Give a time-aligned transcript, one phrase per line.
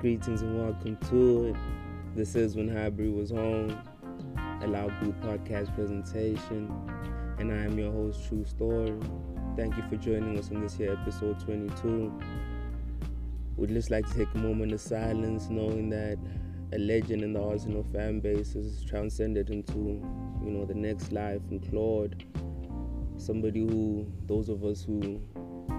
[0.00, 1.56] Greetings, and welcome to it.
[2.16, 3.78] This is when Highbury was home,
[4.62, 6.72] a Loud Blue podcast presentation,
[7.38, 8.98] and I am your host, True Story.
[9.58, 12.18] Thank you for joining us on this here episode 22.
[13.58, 16.16] We'd just like to take a moment of silence, knowing that
[16.72, 20.02] a legend in the Arsenal fan base has transcended into,
[20.42, 22.24] you know, the next life in Claude.
[23.18, 25.20] Somebody who, those of us who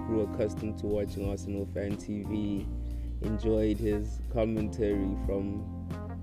[0.06, 2.68] grew accustomed to watching Arsenal fan TV,
[3.24, 5.64] enjoyed his commentary from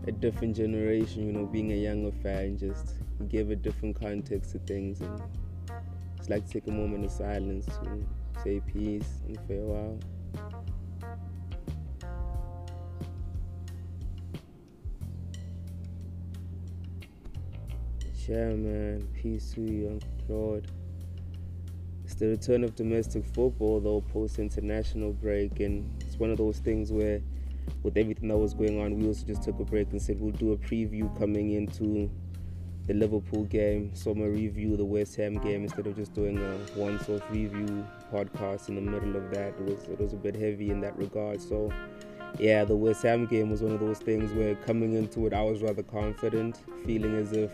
[0.07, 4.51] a different generation, you know, being a younger fan, just he gave a different context
[4.51, 5.01] to things.
[5.01, 5.21] And
[6.17, 8.05] just like to take a moment of silence to
[8.43, 9.99] say peace and farewell.
[18.27, 19.07] Yeah, man.
[19.19, 20.71] Peace to you, Uncle Claude.
[22.05, 26.59] It's the return of domestic football, though, post international break, and it's one of those
[26.59, 27.21] things where,
[27.83, 30.31] with everything that was going on, we also just took a break and said we'll
[30.31, 32.09] do a preview coming into
[32.87, 37.21] the Liverpool game, summer review, the West Ham game, instead of just doing a once-off
[37.29, 39.53] review podcast in the middle of that.
[39.59, 41.71] It was it was a bit heavy in that regard, so
[42.39, 45.41] yeah, the West Ham game was one of those things where coming into it, I
[45.41, 47.51] was rather confident, feeling as if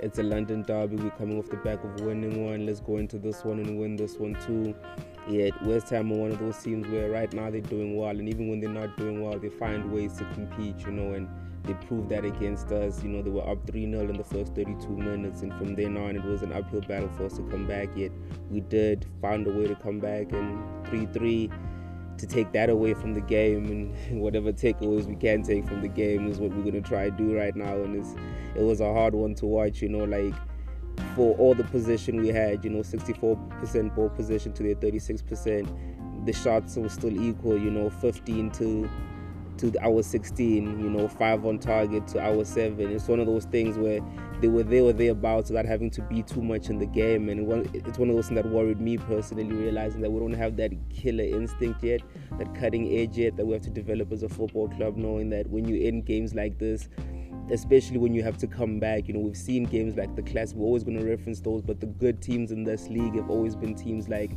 [0.00, 0.96] it's a London derby.
[0.96, 2.66] We're coming off the back of winning one.
[2.66, 4.74] Let's go into this one and win this one too.
[5.28, 8.28] Yet West Ham are one of those teams where right now they're doing well, and
[8.28, 11.28] even when they're not doing well, they find ways to compete, you know, and
[11.64, 13.02] they proved that against us.
[13.02, 15.96] You know, they were up 3 0 in the first 32 minutes, and from then
[15.96, 17.88] on, it was an uphill battle for us to come back.
[17.96, 18.12] Yet
[18.50, 21.50] we did, found a way to come back, and 3 3
[22.18, 23.66] to take that away from the game
[24.10, 27.16] and whatever takeaways we can take from the game is what we're to try to
[27.16, 27.74] do right now.
[27.74, 28.14] And it's
[28.54, 30.34] it was a hard one to watch you know like
[31.14, 36.32] for all the position we had you know 64% ball position to their 36% the
[36.32, 38.90] shots were still equal you know 15 to
[39.58, 43.44] to our 16 you know 5 on target to our 7 it's one of those
[43.46, 44.00] things where
[44.40, 47.28] they were there or thereabouts without having to be too much in the game.
[47.28, 50.56] And it's one of those things that worried me personally, realizing that we don't have
[50.56, 52.00] that killer instinct yet,
[52.38, 55.48] that cutting edge yet that we have to develop as a football club, knowing that
[55.48, 56.88] when you're in games like this,
[57.50, 59.08] especially when you have to come back.
[59.08, 61.80] You know, we've seen games like the class, we're always going to reference those, but
[61.80, 64.32] the good teams in this league have always been teams like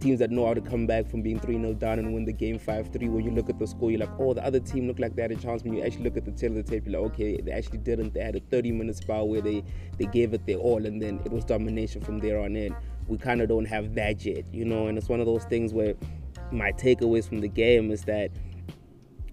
[0.00, 2.32] teams that know how to come back from being 3 0 down and win the
[2.32, 3.08] game 5 3.
[3.08, 5.22] When you look at the score, you're like, oh, the other team looked like they
[5.22, 5.62] had a chance.
[5.62, 7.78] When you actually look at the tail of the tape, you're like, okay, they actually
[7.78, 8.14] didn't.
[8.14, 9.62] They had a 30 minute spell where they,
[9.98, 12.74] they gave it their all and then it was domination from there on in.
[13.06, 15.72] We kind of don't have that yet, you know, and it's one of those things
[15.72, 15.94] where
[16.52, 18.30] my takeaways from the game is that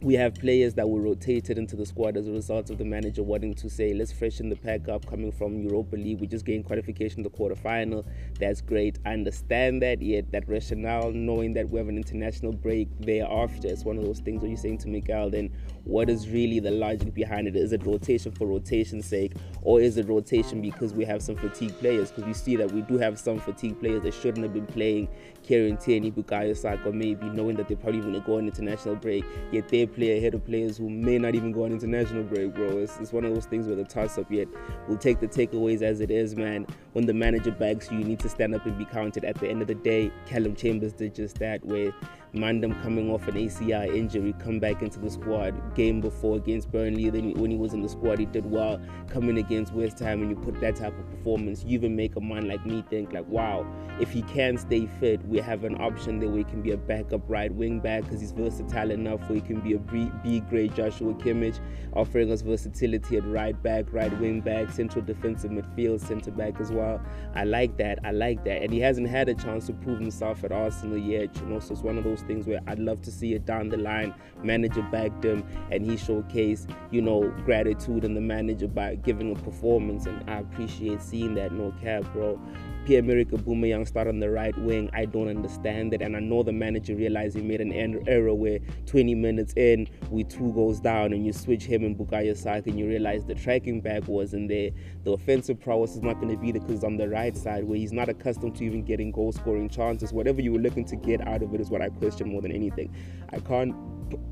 [0.02, 3.24] we have players that were rotated into the squad as a result of the manager
[3.24, 6.20] wanting to say, let's freshen the pack up coming from Europa League.
[6.20, 8.06] We just gained qualification to the quarterfinal.
[8.40, 9.00] That's great.
[9.06, 13.86] I understand that, yet that rationale, knowing that we have an international break thereafter, it's
[13.86, 15.52] one of those things where you're saying to Miguel, then
[15.84, 17.56] what is really the logic behind it?
[17.56, 19.34] Is it rotation for rotation's sake,
[19.64, 22.12] or is it rotation because we have some fatigue players?
[22.12, 25.08] Because we see that we do have some fatigue players that shouldn't have been playing
[25.48, 29.24] Kieran Tierney, Bukayo Saka, maybe knowing that they're probably going to go on international break,
[29.54, 32.80] yet they play ahead of players who may not even go on international break, bro.
[32.80, 34.50] It's, it's one of those things where the toss up, yet
[34.90, 36.68] we'll take the takeaways as it is, man.
[36.92, 39.24] When the manager bags you, you need to stand up and be counted.
[39.24, 41.94] At the end of the day, Callum Chambers did just that, where
[42.38, 45.76] Mandam coming off an ACL injury, come back into the squad.
[45.76, 48.80] Game before against Burnley, then when he was in the squad, he did well.
[49.10, 52.22] Coming against West Ham, and you put that type of performance, you even make a
[52.22, 53.66] man like me think like, wow,
[54.00, 56.78] if he can stay fit, we have an option there where he can be a
[56.78, 60.76] backup right wing back because he's versatile enough where he can be a B grade
[60.76, 61.60] Joshua Kimmich,
[61.98, 66.72] offering us versatility at right back, right wing back, central defensive midfield, centre back as
[66.72, 67.02] well.
[67.34, 68.00] I like that.
[68.06, 71.36] I like that, and he hasn't had a chance to prove himself at Arsenal yet.
[71.38, 73.70] You know, so it's one of those things where I'd love to see it down
[73.70, 74.14] the line.
[74.44, 79.40] Manager backed him and he showcased, you know, gratitude in the manager by giving a
[79.40, 80.06] performance.
[80.06, 82.40] And I appreciate seeing that, no cap, bro.
[82.88, 84.90] Pierre-Emerick Aubameyang start on the right wing.
[84.94, 87.74] I don't understand it, and I know the manager realized he made an
[88.08, 92.34] error where 20 minutes in, we two goals down, and you switch him and Bukayo
[92.34, 94.70] Saka, and you realize the tracking back wasn't there.
[95.04, 97.78] The offensive prowess is not going to be there because on the right side where
[97.78, 100.14] he's not accustomed to even getting goal scoring chances.
[100.14, 102.54] Whatever you were looking to get out of it is what I question more than
[102.54, 102.96] anything.
[103.34, 103.76] I can't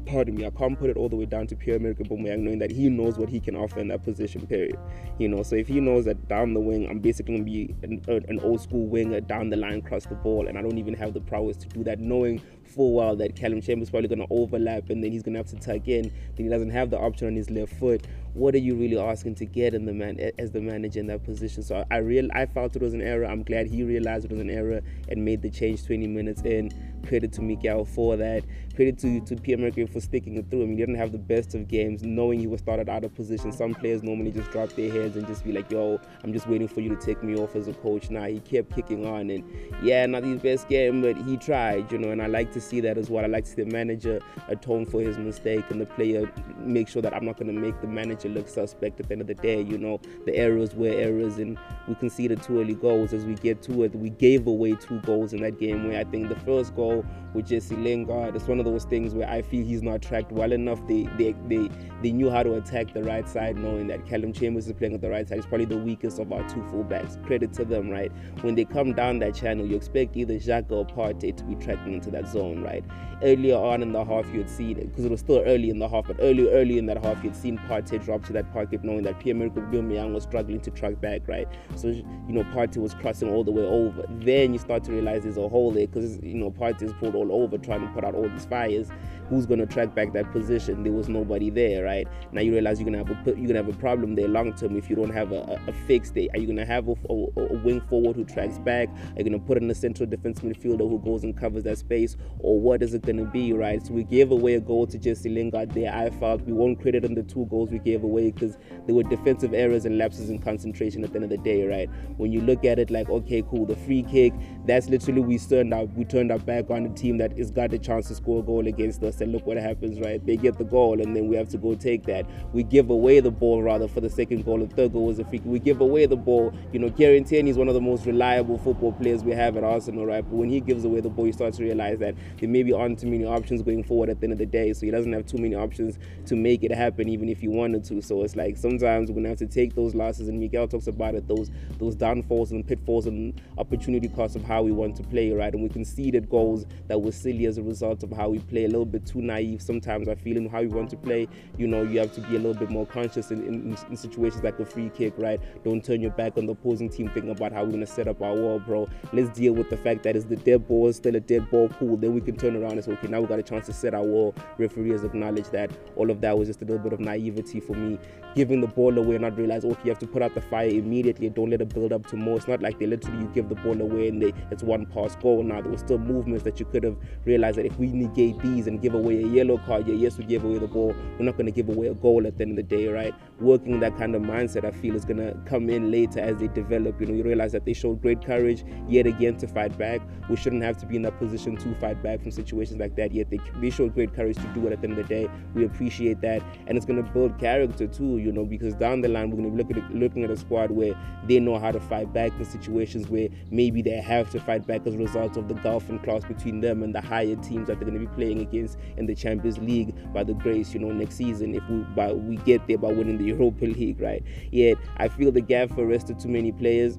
[0.06, 2.72] pardon me, I can't put it all the way down to Pierre-Emerick Aubameyang, knowing that
[2.72, 4.46] he knows what he can offer in that position.
[4.46, 4.78] Period.
[5.20, 8.02] You know, so if he knows that down the wing, I'm basically gonna be an,
[8.28, 11.14] an old school winger down the line, cross the ball, and I don't even have
[11.14, 12.42] the prowess to do that, knowing
[12.76, 15.48] full well that Callum Chambers probably going to overlap and then he's going to have
[15.48, 16.04] to tuck in.
[16.36, 18.06] Then he doesn't have the option on his left foot.
[18.36, 21.24] What are you really asking to get in the man as the manager in that
[21.24, 21.64] position?
[21.64, 23.26] So I real I felt it was an error.
[23.26, 26.70] I'm glad he realized it was an error and made the change 20 minutes in.
[27.08, 28.44] Credit to Mikel for that.
[28.76, 30.64] Credit to, to Pierre-Emerick for sticking it through.
[30.64, 33.14] I mean, he didn't have the best of games, knowing he was started out of
[33.14, 33.52] position.
[33.52, 36.68] Some players normally just drop their heads and just be like, yo, I'm just waiting
[36.68, 38.10] for you to take me off as a coach.
[38.10, 39.30] Now nah, he kept kicking on.
[39.30, 39.44] And
[39.82, 42.82] yeah, not his best game, but he tried, you know, and I like to see
[42.82, 43.24] that as well.
[43.24, 47.02] I like to see the manager atone for his mistake and the player make sure
[47.02, 49.36] that I'm not going to make the manager look suspect at the end of the
[49.36, 49.62] day.
[49.62, 51.58] You know, the errors were errors, and
[51.88, 53.14] we conceded two early goals.
[53.14, 56.04] As we get to it, we gave away two goals in that game where I
[56.04, 57.06] think the first goal
[57.36, 58.36] with Jesse Lingard.
[58.36, 60.86] It's one of those things where I feel he's not tracked well enough.
[60.88, 61.70] They they they
[62.02, 65.02] they knew how to attack the right side, knowing that Callum Chambers is playing at
[65.02, 65.36] the right side.
[65.36, 67.24] He's probably the weakest of our two fullbacks.
[67.26, 68.12] Credit to them, right?
[68.42, 71.94] When they come down that channel, you expect either Xhaka or Partey to be tracking
[71.94, 72.84] into that zone, right?
[73.22, 75.88] Earlier on in the half, you had seen because it was still early in the
[75.88, 78.84] half, but early early in that half, you'd seen Partey drop to that park pocket,
[78.84, 81.48] knowing that Pierre-Emerick Aubameyang was struggling to track back, right?
[81.76, 84.06] So you know Partey was crossing all the way over.
[84.10, 87.32] Then you start to realize there's a hole there because you know Partey's pulled all
[87.32, 88.90] over trying to put out all these fires.
[89.30, 90.84] Who's going to track back that position?
[90.84, 92.08] There was nobody there, right?
[92.32, 94.78] Now you realize you're gonna have a you're gonna have a problem there long term
[94.78, 96.28] if you don't have a, a, a fix there.
[96.34, 98.90] Are you gonna have a, a, a, wing forward who tracks back?
[98.90, 102.18] Are you gonna put in a central defense midfielder who goes and covers that space,
[102.40, 103.86] or what is it gonna be, right?
[103.86, 105.94] So we gave away a goal to Jesse Lingard there.
[105.94, 109.04] I felt we won't credit on the two goals we gave away because there were
[109.04, 111.90] defensive errors and lapses in concentration at the end of the day, right?
[112.18, 114.34] When you look at it, like okay, cool, the free kick,
[114.66, 117.72] that's literally we turned out we turned our back on the team that has got
[117.72, 120.24] the chance to score a goal against us and look what happens, right?
[120.26, 122.26] They get the goal and then we have to go take that.
[122.54, 124.60] We give away the ball rather for the second goal.
[124.60, 125.42] The third goal was a free.
[125.44, 126.54] We give away the ball.
[126.72, 130.06] You know, Kieran is one of the most reliable football players we have at Arsenal,
[130.06, 130.22] right?
[130.22, 133.00] But when he gives away the ball, you start to realize that there maybe aren't
[133.00, 134.74] too many options going forward at the end of the day.
[134.74, 135.98] So he doesn't have too many options
[136.28, 138.02] to make it happen, even if he wanted to.
[138.02, 140.28] So it's like sometimes we're gonna have to take those losses.
[140.28, 144.64] And Miguel talks about it, those those downfalls and pitfalls and opportunity costs of how
[144.64, 145.54] we want to play, right?
[145.54, 148.68] And we conceded goals that were silly as a result of how we play, a
[148.68, 150.08] little bit too naive sometimes.
[150.08, 151.28] I feel in how we want to play.
[151.58, 154.44] You know, you have to be a little bit more conscious in, in, in situations
[154.44, 155.40] like a free kick, right?
[155.64, 158.22] Don't turn your back on the opposing team thinking about how we're gonna set up
[158.22, 158.88] our wall, bro.
[159.14, 161.98] Let's deal with the fact that it's the dead ball, still a dead ball, cool.
[161.98, 163.94] Then we can turn around and say, okay, now we got a chance to set
[163.94, 164.34] our wall.
[164.58, 165.72] Referee has acknowledged that.
[165.96, 168.00] All of that was just a little bit of naivety for me,
[168.36, 170.68] giving the ball away and not realize, okay, you have to put out the fire
[170.68, 171.30] immediately.
[171.30, 172.38] Don't let it build up to more.
[172.38, 175.16] It's not like they literally you give the ball away and they it's one pass
[175.16, 175.44] goal.
[175.44, 178.68] Now there were still movements that you could have realized that if we negate these
[178.68, 180.96] and give away a yellow card, yeah, yes, we gave away the ball.
[181.18, 183.14] We're not going to give away a goal at the end of the day, right?
[183.40, 186.48] Working that kind of mindset, I feel, is going to come in later as they
[186.48, 187.00] develop.
[187.00, 190.02] You know, you realize that they showed great courage yet again to fight back.
[190.30, 193.12] We shouldn't have to be in that position to fight back from situations like that.
[193.12, 195.30] Yet they, they showed great courage to do it at the end of the day.
[195.54, 198.18] We appreciate that, and it's going to build character too.
[198.18, 200.38] You know, because down the line we're going to be looking at, looking at a
[200.38, 200.96] squad where
[201.28, 204.86] they know how to fight back in situations where maybe they have to fight back
[204.86, 207.80] as a result of the gulf and class between them and the higher teams that
[207.80, 210.92] they're going to be playing against in the Champions League by the grace, you know,
[210.92, 214.24] next season if we by we get there by winning the Europa League, right?
[214.52, 216.98] Yet I feel the gap for rested too many players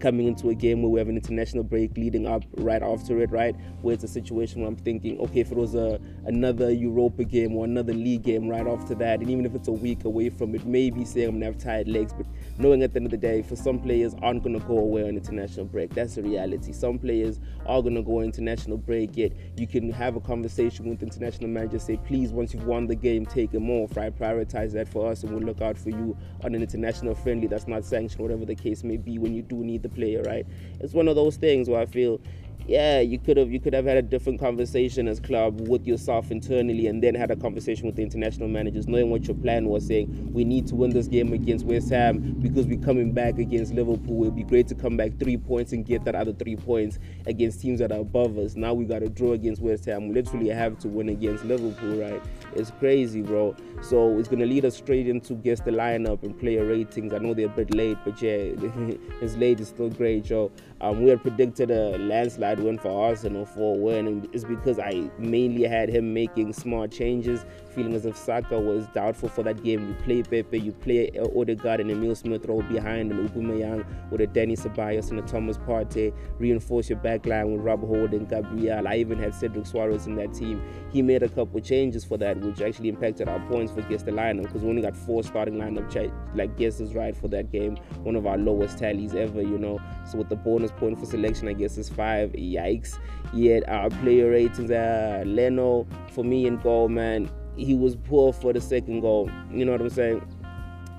[0.00, 3.30] coming into a game where we have an international break leading up right after it,
[3.30, 3.54] right?
[3.82, 7.54] Where it's a situation where I'm thinking, okay, if it was a another Europa game
[7.56, 10.54] or another league game right after that, and even if it's a week away from
[10.54, 12.26] it, maybe saying I'm gonna have tired legs, but
[12.58, 15.10] knowing at the end of the day, for some players aren't gonna go away on
[15.10, 15.94] international break.
[15.94, 16.72] That's the reality.
[16.72, 21.02] Some players are gonna go on international break, yet you can have a conversation with
[21.02, 24.16] international managers, say, please, once you've won the game, take them off, right?
[24.16, 27.66] Prioritize that for us and we'll look out for you on an international friendly that's
[27.66, 30.46] not sanctioned, whatever the case may be, when you do need the player, right?
[30.80, 32.20] It's one of those things where I feel
[32.66, 36.30] yeah, you could have you could have had a different conversation as club with yourself
[36.30, 39.86] internally, and then had a conversation with the international managers, knowing what your plan was.
[39.86, 43.72] Saying we need to win this game against West Ham because we're coming back against
[43.72, 44.22] Liverpool.
[44.22, 47.60] It'd be great to come back three points and get that other three points against
[47.60, 48.56] teams that are above us.
[48.56, 50.08] Now we got to draw against West Ham.
[50.08, 52.22] We literally have to win against Liverpool, right?
[52.54, 53.54] It's crazy, bro.
[53.82, 57.12] So it's gonna lead us straight into guess the lineup and player ratings.
[57.12, 58.30] I know they're a bit late, but yeah,
[59.20, 59.60] it's late.
[59.60, 60.50] It's still great, Joe.
[60.80, 65.10] Um, we had predicted a landslide win for Arsenal for a win, it's because I
[65.18, 69.88] mainly had him making small changes, feeling as if Saka was doubtful for that game.
[69.88, 74.26] You play Pepe, you play Odegaard and Emil Smith Rowe behind, and Aubameyang with a
[74.26, 76.12] Dani Ceballos and a Thomas Partey.
[76.38, 78.86] Reinforce your backline with Rob Holding, and Gabriel.
[78.86, 80.62] I even had Cedric Soares in that team.
[80.92, 84.10] He made a couple changes for that, which actually impacted our points for guess the
[84.10, 85.86] lineup because we only got four starting lineup
[86.34, 87.76] like guesses right for that game.
[88.02, 89.80] One of our lowest tallies ever, you know.
[90.04, 92.32] So with the bonus bonus point for selection, I guess, is five.
[92.32, 92.98] yikes.
[93.32, 98.52] Yet our player ratings, uh, Leno, for me in goal, man, he was poor for
[98.52, 99.30] the second goal.
[99.50, 100.22] You know what I'm saying?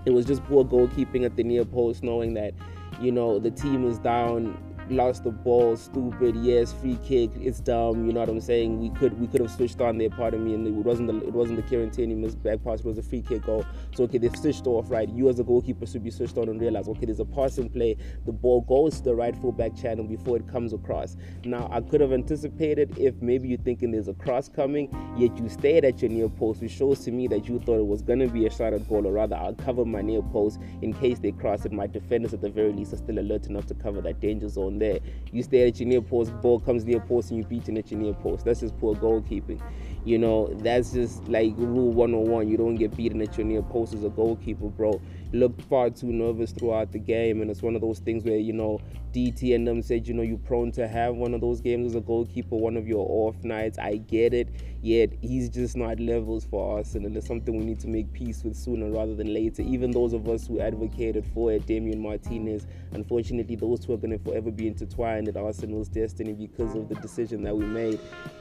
[0.06, 2.54] It was just poor goalkeeping at the near post, knowing that,
[3.02, 4.58] you know, the team is down
[4.90, 6.36] lost the ball, stupid.
[6.38, 8.06] Yes, free kick, it's dumb.
[8.06, 8.80] You know what I'm saying?
[8.80, 11.28] We could we could have switched on there, part of me, and it wasn't the
[11.28, 13.66] it wasn't the Kieran Tierney missed back pass, it was a free kick goal.
[13.98, 15.10] So okay, they've switched off, right?
[15.10, 17.98] You as a goalkeeper should be switched on and realize, okay, there's a passing play,
[18.28, 21.18] the ball goes to the right fullback channel before it comes across.
[21.46, 24.88] Now I could have anticipated if maybe you're thinking there's a cross coming,
[25.18, 27.88] yet you stayed at your near post, which shows to me that you thought it
[27.88, 30.94] was gonna be a shot at goal, or rather I'll cover my near post in
[30.94, 31.72] case they cross it.
[31.72, 34.78] My defenders at the very least are still alert enough to cover that danger zone
[34.78, 35.00] there.
[35.32, 37.90] You stay at your near post, ball comes near post, and you beat it at
[37.90, 38.46] your near post.
[38.46, 39.60] That's just poor goalkeeping.
[40.08, 42.48] You know, that's just like rule 101.
[42.48, 45.02] You don't get beaten at your near post as a goalkeeper, bro.
[45.34, 48.54] Looked far too nervous throughout the game, and it's one of those things where, you
[48.54, 48.80] know,
[49.12, 51.96] DT and them said, you know, you're prone to have one of those games as
[51.96, 53.78] a goalkeeper, one of your off nights.
[53.80, 54.48] I get it,
[54.82, 58.44] yet he's just not levels for us, and it's something we need to make peace
[58.44, 59.62] with sooner rather than later.
[59.62, 64.18] Even those of us who advocated for it, Damian Martinez, unfortunately, those two are going
[64.18, 68.00] to forever be intertwined in Arsenal's destiny because of the decision that we made.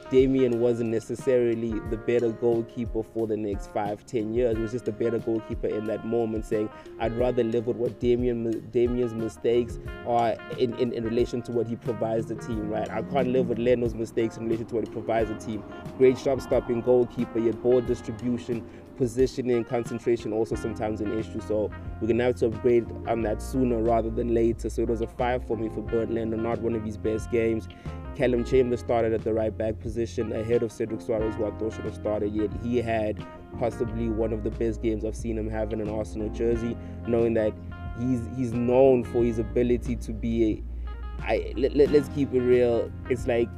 [0.09, 4.55] Damian wasn't necessarily the better goalkeeper for the next five, ten years.
[4.55, 7.99] He was just a better goalkeeper in that moment, saying, I'd rather live with what
[7.99, 12.89] Damian Damian's mistakes are in, in, in relation to what he provides the team, right?
[12.89, 15.63] I can't live with Leno's mistakes in relation to what he provides the team.
[15.97, 18.67] Great shot stopping goalkeeper, yet ball distribution,
[18.97, 21.39] positioning, concentration also sometimes an issue.
[21.39, 24.69] So we're gonna have to upgrade on that sooner rather than later.
[24.69, 27.31] So it was a five for me for Bernd Leno, not one of his best
[27.31, 27.69] games.
[28.15, 31.73] Callum Chambers started at the right back position ahead of Cedric Soares, who I thought
[31.73, 32.33] should have started.
[32.33, 33.25] Yet he had
[33.57, 36.75] possibly one of the best games I've seen him have in an Arsenal jersey,
[37.07, 37.53] knowing that
[37.99, 40.63] he's he's known for his ability to be a.
[41.23, 42.91] I let, let, let's keep it real.
[43.09, 43.49] It's like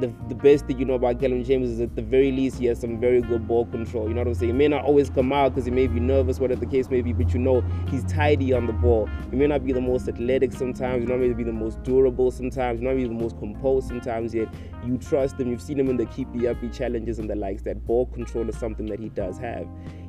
[0.00, 2.66] the, the best thing you know about Callum Chambers is at the very least he
[2.66, 4.08] has some very good ball control.
[4.08, 4.52] You know what I'm saying?
[4.52, 7.02] He may not always come out because he may be nervous, whatever the case may
[7.02, 9.08] be, but you know he's tidy on the ball.
[9.30, 12.30] He may not be the most athletic sometimes, you know, maybe be the most durable
[12.30, 14.48] sometimes, you know, be the most composed sometimes, yet
[14.84, 15.50] you trust him.
[15.50, 17.62] You've seen him in the keepy uppy challenges and the likes.
[17.62, 19.66] That ball control is something that he does have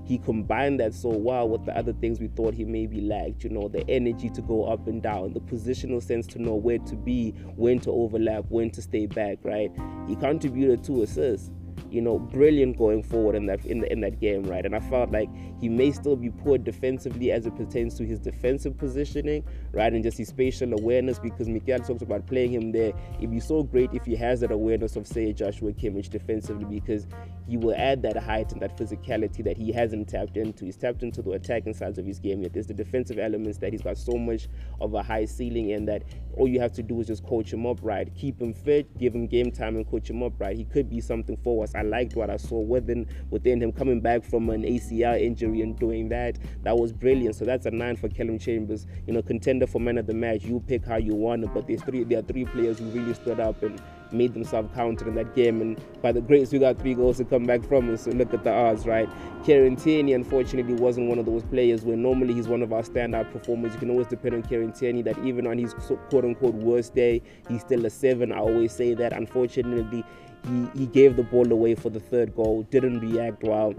[0.09, 3.43] he combined that so well with the other things we thought he maybe lacked.
[3.43, 6.79] You know, the energy to go up and down, the positional sense to know where
[6.79, 9.71] to be, when to overlap, when to stay back, right?
[10.07, 11.51] He contributed two assists
[11.91, 14.65] you know, brilliant going forward in that in, the, in that game, right?
[14.65, 18.19] And I felt like he may still be poor defensively as it pertains to his
[18.19, 21.19] defensive positioning, right, and just his spatial awareness.
[21.19, 22.93] Because Mikel talks about playing him there.
[23.17, 27.07] It'd be so great if he has that awareness of, say, Joshua Kimmich defensively, because
[27.47, 30.65] he will add that height and that physicality that he hasn't tapped into.
[30.65, 32.41] He's tapped into the attacking sides of his game.
[32.41, 34.47] Yet there's the defensive elements that he's got so much
[34.79, 36.03] of a high ceiling, and that
[36.37, 39.13] all you have to do is just coach him up right, keep him fit, give
[39.13, 40.55] him game time, and coach him up right.
[40.55, 41.75] He could be something for us.
[41.75, 45.77] I liked what I saw within within him coming back from an ACL injury and
[45.77, 46.37] doing that.
[46.63, 47.35] That was brilliant.
[47.35, 48.87] So that's a nine for Callum Chambers.
[49.05, 50.43] You know, contender for man of the match.
[50.43, 53.13] You pick how you want it, but there's three there are three players who really
[53.13, 55.61] stood up and made themselves counted in that game.
[55.61, 57.99] And by the grace, we got three goals to come back from it.
[57.99, 59.09] So look at the odds, right?
[59.43, 63.31] Kieran Tierney, unfortunately, wasn't one of those players where normally he's one of our standout
[63.31, 63.73] performers.
[63.73, 67.21] You can always depend on Kieran Tierney that even on his quote unquote worst day,
[67.47, 68.31] he's still a seven.
[68.31, 69.13] I always say that.
[69.13, 70.03] Unfortunately,
[70.47, 73.73] he, he gave the ball away for the third goal, didn't react well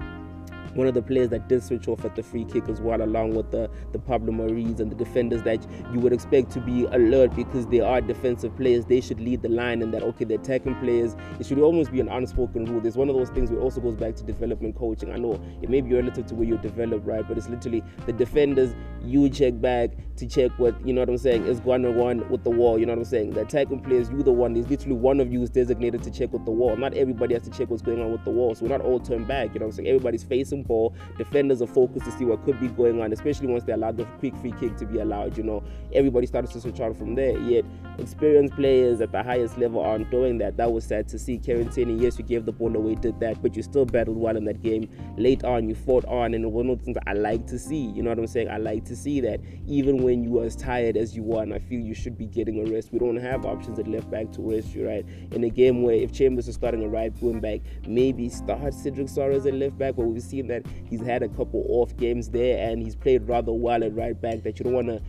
[0.75, 3.35] one of the players that did switch off at the free kick as well, along
[3.35, 7.35] with the, the Pablo Maris and the defenders that you would expect to be alert
[7.37, 8.85] because they are defensive players.
[8.85, 12.01] They should lead the line and that, okay, the attacking players, it should almost be
[12.01, 12.81] an unspoken rule.
[12.81, 15.13] There's one of those things where it also goes back to development coaching.
[15.13, 17.27] I know it may be relative to where you develop, right?
[17.27, 21.19] But it's literally the defenders, you check back to check what, you know what I'm
[21.19, 22.79] saying, is one on with the wall.
[22.79, 23.31] You know what I'm saying?
[23.31, 26.33] The attacking players, you the one, there's literally one of you is designated to check
[26.33, 26.77] with the wall.
[26.77, 28.55] Not everybody has to check what's going on with the wall.
[28.55, 29.55] So we're not all turned back.
[29.55, 29.89] You know what I'm saying?
[29.89, 30.95] Everybody's facing ball.
[31.19, 34.05] Defenders are focused to see what could be going on, especially once they allowed the
[34.19, 35.37] quick free kick to be allowed.
[35.37, 35.63] You know,
[35.93, 37.39] everybody started to switch on from there.
[37.39, 37.65] Yet,
[37.99, 40.57] experienced players at the highest level aren't doing that.
[40.57, 41.39] That was sad to see.
[41.39, 44.37] Kieran Tierney, yes, you gave the ball away, did that, but you still battled well
[44.37, 44.89] in that game.
[45.17, 47.87] Late on, you fought on, and one of the things I like to see.
[47.91, 48.49] You know what I'm saying?
[48.49, 51.55] I like to see that even when you are as tired as you are, and
[51.55, 52.93] I feel you should be getting a rest.
[52.93, 55.05] We don't have options at left back to rest you, right?
[55.33, 59.07] In a game where if Chambers is starting a right wing back, maybe start Cedric
[59.07, 62.69] Soares at left back, but we've seen that he's had a couple off games there
[62.69, 65.01] and he's played rather well at right back that you don't want to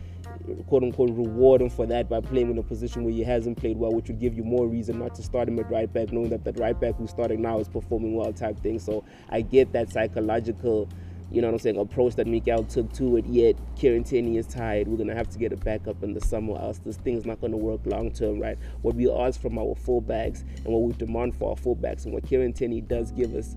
[0.66, 3.76] quote unquote reward him for that by playing in a position where he hasn't played
[3.76, 6.30] well, which would give you more reason not to start him at right back, knowing
[6.30, 8.78] that the right back who's starting now is performing well type thing.
[8.78, 10.88] So I get that psychological
[11.32, 14.46] you know what I'm saying, approach that Mikel took to it, yet Kieran Tierney is
[14.46, 14.86] tired.
[14.86, 17.40] We're going to have to get a backup in the summer, else this thing's not
[17.40, 18.58] going to work long term, right?
[18.82, 22.24] What we ask from our fullbacks and what we demand for our fullbacks and what
[22.24, 23.56] Kieran Tierney does give us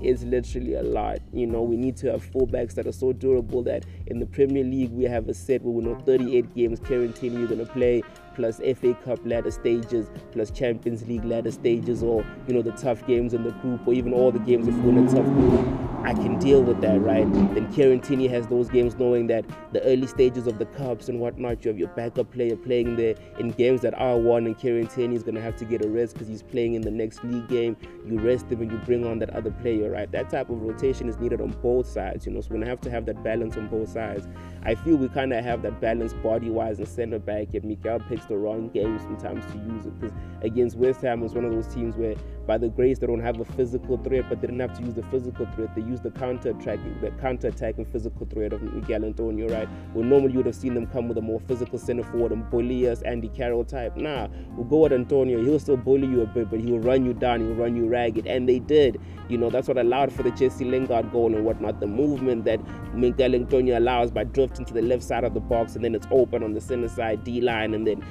[0.00, 1.18] is literally a lot.
[1.32, 4.64] You know, we need to have fullbacks that are so durable that in the Premier
[4.64, 8.02] League we have a set where we know 38 games Kieran you're going to play
[8.34, 13.06] plus FA Cup ladder stages, plus Champions League ladder stages, or you know the tough
[13.06, 15.84] games in the group, or even all the games if we're in a tough group,
[16.04, 17.30] I can deal with that, right?
[17.54, 21.18] Then Kieran Tierney has those games knowing that the early stages of the cups and
[21.18, 24.86] whatnot, you have your backup player playing there in games that are won, and Kieran
[24.86, 27.48] Tierney is gonna have to get a rest because he's playing in the next league
[27.48, 27.76] game.
[28.06, 30.10] You rest him and you bring on that other player, right?
[30.12, 32.42] That type of rotation is needed on both sides, you know.
[32.42, 34.28] So we're gonna have to have that balance on both sides.
[34.62, 38.00] I feel we kind of have that balance body wise and center back, and Mikel
[38.00, 40.00] picks the wrong game sometimes to use it.
[40.00, 42.14] Because against West Ham was one of those teams where,
[42.46, 44.94] by the grace, they don't have a physical threat, but they didn't have to use
[44.94, 45.74] the physical threat.
[45.74, 49.68] They used the counter attack, the counter attacking physical threat of Michail Antonio, right?
[49.94, 52.44] Well, normally you would have seen them come with a more physical center forward and
[52.86, 53.96] us, Andy Carroll type.
[53.96, 55.42] Nah, we'll go with Antonio.
[55.42, 57.40] He'll still bully you a bit, but he'll run you down.
[57.40, 59.00] He'll run you ragged, and they did.
[59.28, 61.80] You know that's what allowed for the Jesse Lingard goal and whatnot.
[61.80, 62.60] The movement that
[62.94, 66.06] Michail Antonio allows by drifting to the left side of the box, and then it's
[66.10, 68.04] open on the center side D line, and then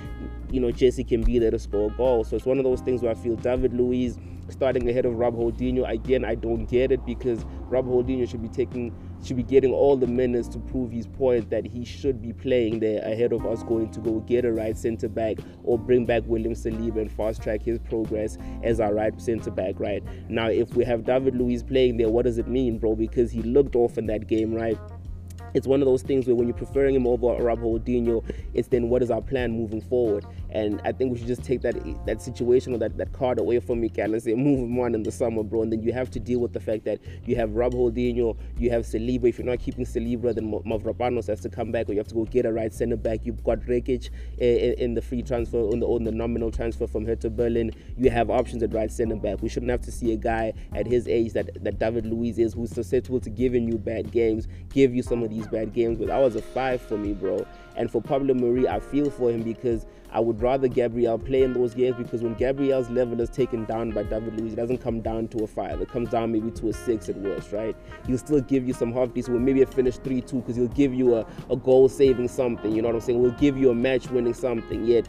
[0.51, 2.23] you know, Jesse can be there to score a goal.
[2.23, 4.17] So it's one of those things where I feel David Luiz
[4.49, 5.89] starting ahead of Rob Holdinho.
[5.89, 8.93] Again, I don't get it because Rob Holdinho should be taking
[9.23, 12.79] should be getting all the minutes to prove his point that he should be playing
[12.81, 16.23] there ahead of us going to go get a right centre back or bring back
[16.25, 20.03] William Saliba and fast track his progress as our right centre back, right?
[20.29, 22.95] Now, if we have David Luiz playing there, what does it mean, bro?
[22.95, 24.77] Because he looked off in that game, right?
[25.53, 28.89] It's one of those things where when you're preferring him over Rob Holdinho, it's then
[28.89, 30.25] what is our plan moving forward?
[30.53, 33.59] And I think we should just take that that situation or that, that card away
[33.59, 35.63] from Mikel and say move him on in the summer, bro.
[35.63, 38.69] And then you have to deal with the fact that you have Rob Holdinho, you
[38.69, 39.29] have Saliba.
[39.29, 42.13] If you're not keeping Saliba, then Mavropanos has to come back, or you have to
[42.13, 43.21] go get a right centre back.
[43.23, 47.05] You've got Rekik in, in, the free transfer, on the, on the nominal transfer from
[47.07, 47.71] Hertha Berlin.
[47.97, 49.41] You have options at right centre back.
[49.41, 52.53] We shouldn't have to see a guy at his age that, that David Luiz is,
[52.53, 55.97] who's susceptible to giving you bad games, give you some of these bad games.
[55.97, 57.43] But that was a five for me, bro.
[57.75, 61.53] And for Pablo Mari, I feel for him because I would rather Gabriel play in
[61.53, 64.99] those games because when Gabriel's level is taken down by David Luiz, it doesn't come
[64.99, 65.81] down to a five.
[65.81, 67.75] It comes down maybe to a six at worst, right?
[68.05, 70.67] He'll still give you some half decent, well, maybe a finish 3 2 because he'll
[70.67, 73.21] give you a, a goal saving something, you know what I'm saying?
[73.21, 74.85] We'll give you a match winning something.
[74.85, 75.07] Yet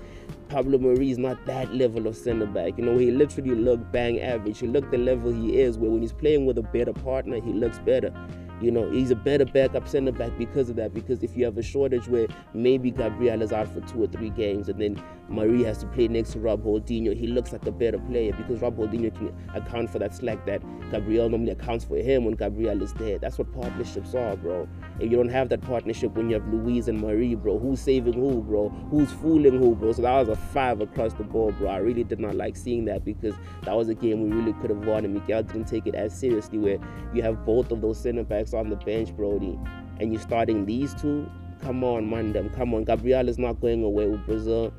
[0.48, 2.78] Pablo Mari is not that level of centre back.
[2.78, 4.60] You know, he literally looked bang average.
[4.60, 7.52] He looked the level he is, where when he's playing with a better partner, he
[7.52, 8.12] looks better.
[8.60, 10.94] You know, he's a better backup center back because of that.
[10.94, 14.30] Because if you have a shortage where maybe Gabriel is out for two or three
[14.30, 17.72] games and then Mari has to play next to Rob Holdinho, he looks like a
[17.72, 21.96] better player because Rob Holdinho can account for that slack that Gabriel normally accounts for
[21.96, 23.18] him when Gabriel is there.
[23.18, 24.68] That's what partnerships are, bro.
[25.00, 28.12] If you don't have that partnership when you have Luiz and Mari, bro, who's saving
[28.14, 28.68] who, bro?
[28.90, 29.92] Who's fooling who, bro?
[29.92, 31.70] So that was a five across the board, bro.
[31.70, 34.70] I really did not like seeing that because that was a game we really could
[34.70, 36.78] have won and Miguel didn't take it as seriously where
[37.12, 39.58] you have both of those center backs on the bench, Brody,
[40.00, 41.28] and you're starting these two,
[41.60, 42.84] come on, man, them, come on.
[42.84, 44.72] Gabriel is not going away with Brazil.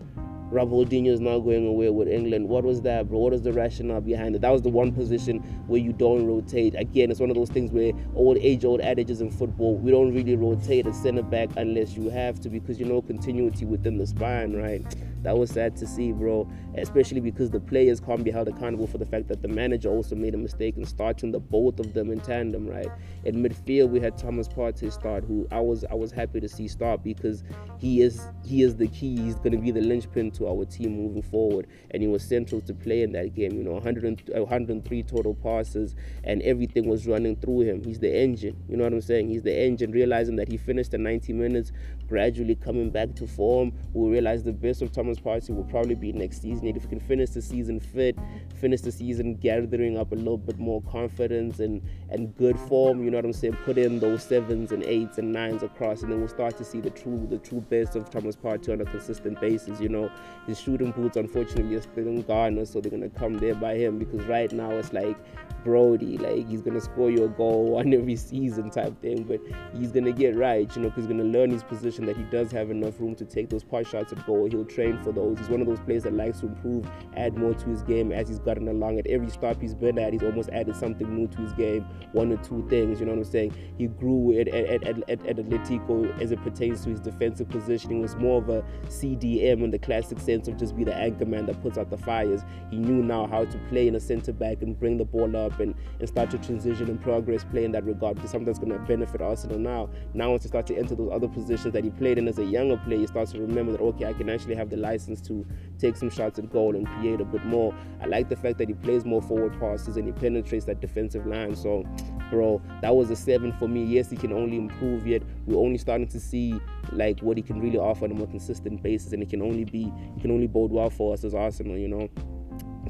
[0.55, 2.47] Is not going away with England.
[2.47, 3.19] What was that, bro?
[3.19, 4.41] What is the rationale behind it?
[4.41, 6.75] That was the one position where you don't rotate.
[6.75, 10.13] Again, it's one of those things where old age old adages in football, we don't
[10.13, 14.07] really rotate a center back unless you have to because you know continuity within the
[14.07, 14.85] spine, right?
[15.25, 16.47] That was sad to see, bro.
[16.77, 20.15] Especially because the players can't be held accountable for the fact that the manager also
[20.15, 22.89] made a mistake in starting the both of them in tandem, right?
[23.23, 26.67] In midfield, we had Thomas Partey start, who I was I was happy to see
[26.67, 27.43] start because
[27.79, 29.19] he is he is the key.
[29.19, 32.61] He's going to be the linchpin to our team moving forward, and he was central
[32.61, 33.53] to play in that game.
[33.53, 37.83] You know, 100, 103 total passes, and everything was running through him.
[37.83, 38.55] He's the engine.
[38.69, 39.29] You know what I'm saying?
[39.29, 39.91] He's the engine.
[39.91, 41.71] Realizing that he finished the 90 minutes,
[42.07, 46.11] gradually coming back to form, we realize the best of Thomas Partey will probably be
[46.13, 46.67] next season.
[46.67, 48.17] And if we can finish the season fit,
[48.59, 53.11] finish the season gathering up a little bit more confidence and, and good form, you
[53.11, 53.57] know what I'm saying?
[53.65, 56.79] Put in those sevens and eights and nines across, and then we'll start to see
[56.79, 59.79] the true the true best of Thomas Partey on a consistent basis.
[59.79, 60.11] You know,
[60.47, 63.97] his shooting boots unfortunately are still in Ghana, so they're gonna come there by him
[63.99, 65.17] because right now it's like
[65.65, 69.41] Brody, like he's gonna score your goal one every season type thing, but
[69.77, 72.51] he's gonna get right, you know, because he's gonna learn his position that he does
[72.51, 74.47] have enough room to take those pot shots at goal.
[74.49, 75.39] He'll train for those.
[75.39, 78.29] He's one of those players that likes to improve, add more to his game as
[78.29, 78.99] he's gotten along.
[78.99, 82.31] At every stop he's been at, he's almost added something new to his game, one
[82.31, 82.99] or two things.
[82.99, 83.55] You know what I'm saying?
[83.77, 88.01] He grew at at, at, at, at Atletico as it pertains to his defensive positioning.
[88.01, 91.47] Was more of a CDM in the classic sense of just be the anchor man
[91.47, 92.43] that puts out the fires.
[92.69, 95.54] He knew now how to play in a centre back and bring the ball up
[95.59, 98.71] and, and start to transition and progress play in that regard because something that's going
[98.71, 99.89] to benefit Arsenal now.
[100.13, 102.43] Now, once you start to enter those other positions that he played in as a
[102.43, 105.45] younger player, you start to remember that, okay, I can actually have the license to
[105.79, 107.73] take some shots at goal and create a bit more.
[108.01, 111.25] I like the fact that he plays more forward passes and he penetrates that defensive
[111.25, 111.55] line.
[111.55, 111.83] So,
[112.29, 113.83] bro, that was a seven for me.
[113.83, 115.23] Yes, he can only improve yet.
[115.45, 116.59] We're only starting to see
[116.91, 119.65] like what he can really offer on a more consistent basis, and it can only
[119.65, 122.09] be, it can only bode well for us as Arsenal, you know.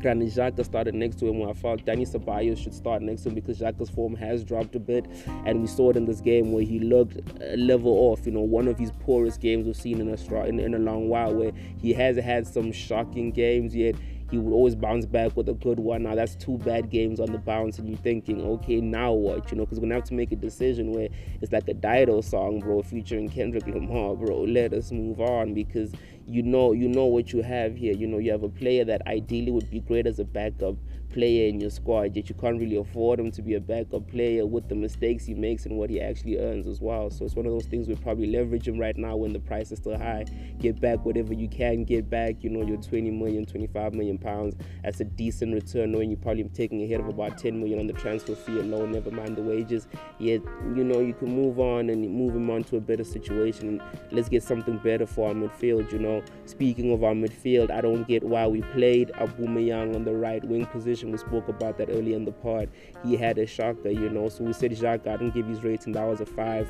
[0.06, 3.30] Granit Xhaka started next to him where I felt Dani Ceballos should start next to
[3.30, 5.08] him because Xhaka's form has dropped a bit
[5.48, 8.42] and we saw it in this game where he looked a level off you know
[8.42, 11.52] one of his poorest games we've seen in a, in, in a long while where
[11.82, 13.96] he has had some shocking games yet
[14.32, 16.04] he would always bounce back with a good one.
[16.04, 19.52] Now that's two bad games on the bounce, and you're thinking, okay, now what?
[19.52, 21.10] You know, because we're gonna have to make a decision where
[21.42, 24.42] it's like a Dido song, bro, featuring Kendrick Lamar, bro.
[24.42, 25.92] Let us move on because
[26.28, 27.94] you know, you know what you have here.
[27.94, 30.76] You know, you have a player that ideally would be great as a backup
[31.16, 34.46] player in your squad, yet you can't really afford him to be a backup player
[34.46, 37.10] with the mistakes he makes and what he actually earns as well.
[37.10, 39.72] So it's one of those things we probably leverage him right now when the price
[39.72, 40.26] is still high.
[40.60, 42.44] Get back whatever you can get back.
[42.44, 44.56] You know, your 20 million, 25 million pounds.
[44.84, 47.88] That's a decent return, knowing you're probably taking a hit of about 10 million on
[47.88, 49.88] the transfer fee alone, never mind the wages.
[50.20, 50.42] Yet,
[50.76, 53.82] you know, you can move on and move him on to a better situation.
[54.12, 56.22] Let's get something better for our midfield, you know.
[56.46, 60.66] Speaking of our midfield, I don't get why we played Aubameyang on the right wing
[60.66, 62.70] position we spoke about that earlier in the pod.
[63.04, 64.30] He had a shocker, you know.
[64.30, 66.70] So we said Xhaka, I didn't give his rating, that was a five.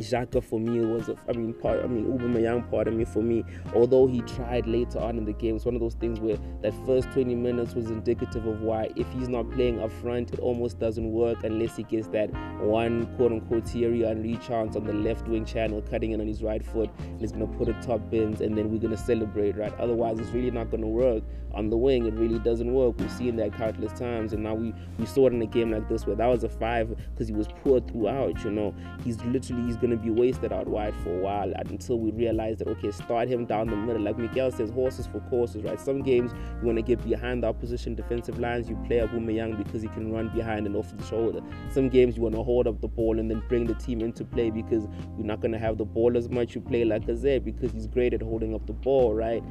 [0.00, 3.22] Xhaka for me was a, I mean part I mean Aubameyang part of me for
[3.22, 6.36] me although he tried later on in the game it's one of those things where
[6.62, 10.40] that first 20 minutes was indicative of why if he's not playing up front it
[10.40, 12.30] almost doesn't work unless he gets that
[12.60, 16.42] one quote unquote Thierry Henry chance on the left wing channel cutting in on his
[16.42, 19.72] right foot and he's gonna put a top bins and then we're gonna celebrate right
[19.78, 21.22] otherwise it's really not gonna work
[21.54, 24.74] on the wing it really doesn't work we've seen that countless times and now we
[24.98, 27.34] we saw it in a game like this where that was a five because he
[27.34, 31.10] was poor throughout you know he's literally he's going to be wasted out wide for
[31.10, 34.02] a while until we realize that, okay, start him down the middle.
[34.02, 35.80] Like Miguel says, horses for courses, right?
[35.80, 39.82] Some games you want to get behind the opposition defensive lines, you play Aubameyang because
[39.82, 41.40] he can run behind and off the shoulder.
[41.70, 44.24] Some games you want to hold up the ball and then bring the team into
[44.24, 44.86] play because
[45.16, 46.54] you're not going to have the ball as much.
[46.54, 49.42] You play Lacazette because he's great at holding up the ball, right?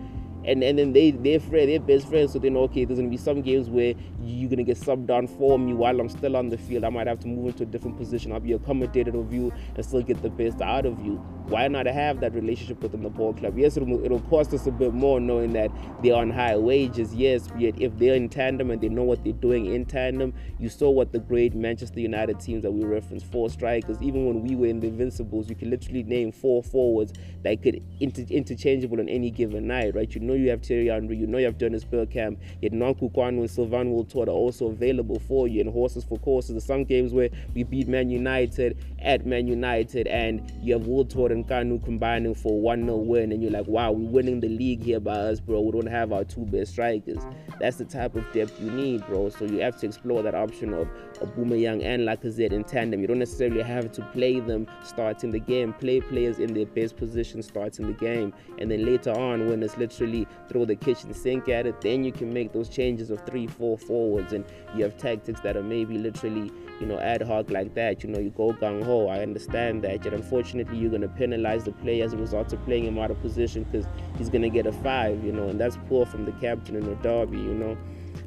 [0.45, 2.33] And and then they they're friends, they're best friends.
[2.33, 5.27] So they know okay, there's gonna be some games where you're gonna get subbed down
[5.27, 6.83] for me while I'm still on the field.
[6.83, 8.31] I might have to move into a different position.
[8.31, 11.23] I'll be accommodated of you and still get the best out of you.
[11.47, 13.57] Why not have that relationship with the ball club?
[13.57, 17.13] Yes, it'll, it'll cost us a bit more knowing that they're on high wages.
[17.13, 20.69] Yes, yet if they're in tandem and they know what they're doing in tandem, you
[20.69, 24.01] saw what the great Manchester United teams that we referenced, four strikers.
[24.01, 27.11] Even when we were in the Invincibles, you can literally name four forwards
[27.43, 30.13] that could inter- interchangeable on any given night, right?
[30.15, 33.39] You know you have Thierry Henry, you know you have Dennis Bergkamp, yet Nwankwo Kanu
[33.39, 35.59] and Sylvain Wiltord are also available for you.
[35.59, 40.07] And horses for courses, there's some games where we beat Man United at Man United
[40.07, 43.91] and you have Wiltord and Kanu combining for 1 0 win, and you're like, wow,
[43.91, 45.61] we're winning the league here by us, bro.
[45.61, 47.23] We don't have our two best strikers.
[47.59, 49.29] That's the type of depth you need, bro.
[49.29, 50.87] So you have to explore that option of,
[51.23, 52.99] Aubameyang and Lacazette in tandem.
[52.99, 55.73] You don't necessarily have to play them starting the game.
[55.73, 59.77] Play players in their best position starting the game, and then later on, when it's
[59.77, 61.81] literally throw the kitchen sink at it.
[61.81, 65.55] Then you can make those changes of three, four forwards, and you have tactics that
[65.55, 66.51] are maybe literally,
[66.83, 68.03] you know, ad hoc like that.
[68.03, 69.07] You know, you go gung ho.
[69.07, 72.83] I understand that, yet unfortunately, you're gonna penalize the player as a result of playing
[72.83, 75.23] him out of position because he's gonna get a five.
[75.23, 77.37] You know, and that's poor from the captain in the derby.
[77.37, 77.77] You know.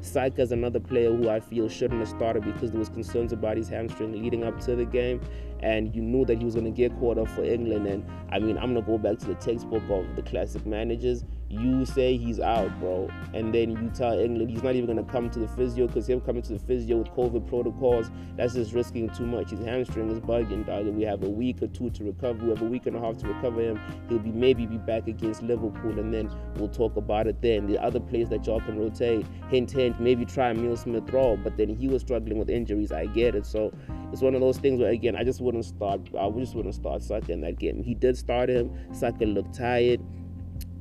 [0.01, 3.57] Saka is another player who I feel shouldn't have started because there was concerns about
[3.57, 5.21] his hamstring leading up to the game,
[5.59, 7.87] and you knew that he was going to get caught up for England.
[7.87, 11.23] And I mean, I'm going to go back to the textbook of the classic managers
[11.49, 15.29] you say he's out, bro, and then you tell England he's not even gonna come
[15.29, 19.09] to the physio because him coming to the physio with COVID protocols, that's just risking
[19.09, 19.51] too much.
[19.51, 20.87] His hamstring is bugging, dog.
[20.87, 22.43] We have a week or two to recover.
[22.43, 23.79] We have a week and a half to recover him.
[24.09, 27.67] He'll be maybe be back against Liverpool, and then we'll talk about it then.
[27.67, 31.57] The other players that y'all can rotate, hint, hint, maybe try Emil Smith Rowe, but
[31.57, 32.91] then he was struggling with injuries.
[32.91, 33.45] I get it.
[33.45, 33.71] So
[34.11, 36.01] it's one of those things where again, I just wouldn't start.
[36.19, 37.83] I just wouldn't start Saka in that game.
[37.83, 38.71] He did start him.
[38.93, 40.01] Saka looked tired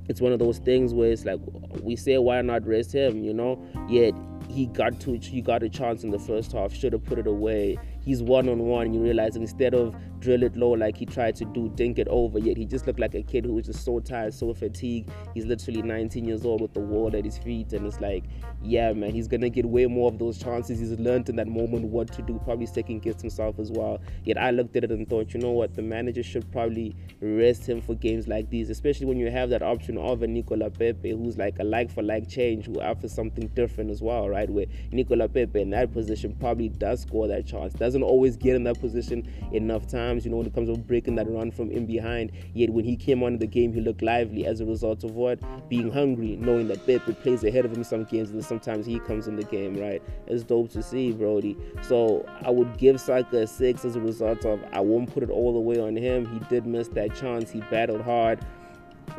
[0.09, 1.40] it's one of those things where it's like
[1.83, 3.62] we say why not rest him, you know?
[3.88, 4.14] Yet
[4.49, 7.27] he got to he got a chance in the first half, should have put it
[7.27, 7.79] away.
[8.01, 8.95] he's one on one.
[8.95, 9.95] You realize instead of
[10.26, 12.98] drill it low like he tried to do, dink it over, yet he just looked
[12.98, 15.08] like a kid who was just so tired, so fatigued.
[15.34, 18.24] He's literally 19 years old with the world at his feet, and it's like,
[18.60, 20.80] yeah, man, he's gonna get way more of those chances.
[20.80, 24.00] He's learned in that moment what to do, probably second guessed himself as well.
[24.24, 27.68] Yet I looked at it and thought, you know what, the manager should probably rest
[27.68, 31.10] him for games like these, especially when you have that option of a Nicola Pepe
[31.10, 34.50] who's like a like for like change, who offers something different as well, right?
[34.50, 38.64] Where Nicola Pepe in that position probably does score that chance, doesn't always get in
[38.64, 39.86] that position enough
[40.16, 42.33] times, you know, when it comes to breaking that run from in behind.
[42.55, 45.38] Yet when he came onto the game, he looked lively as a result of what?
[45.68, 49.29] Being hungry, knowing that Pepe plays ahead of him some games and sometimes he comes
[49.29, 50.02] in the game, right?
[50.26, 51.57] It's dope to see, Brody.
[51.83, 55.31] So I would give Saka a six as a result of I won't put it
[55.31, 56.26] all the way on him.
[56.26, 57.50] He did miss that chance.
[57.50, 58.40] He battled hard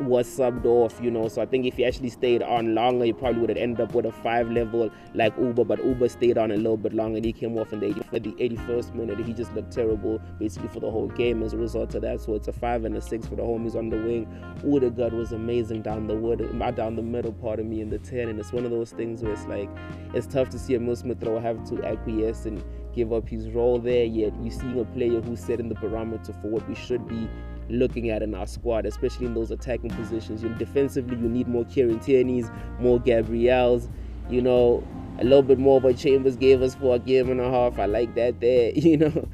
[0.00, 1.28] was subbed off, you know.
[1.28, 3.94] So I think if he actually stayed on longer, he probably would have ended up
[3.94, 5.66] with a five level like Auba.
[5.66, 8.00] But Auba stayed on a little bit longer and he came off in the, 80,
[8.18, 9.18] the 81st minute.
[9.26, 12.20] He just looked terrible basically for the whole game as a result of that.
[12.20, 14.26] So it's a five and a six for the homies on the wing.
[14.64, 17.98] Odegaard was amazing down the wood, uh, down the middle part of me in the
[17.98, 18.28] 10.
[18.28, 19.70] And it's one of those things where it's like,
[20.14, 23.78] it's tough to see a Smith Rowe have to acquiesce and give up his role
[23.78, 24.04] there.
[24.04, 27.28] Yet you're seeing a player who's setting the barometer for what we should be
[27.68, 30.42] looking at in our squad, especially in those attacking positions.
[30.42, 32.50] You know, defensively, you need more Kieran Tierney's,
[32.80, 33.88] more Gabriel's,
[34.30, 34.86] you know,
[35.18, 37.78] a little bit more of what Chambers gave us for a game and a half.
[37.78, 39.28] I like that there, you know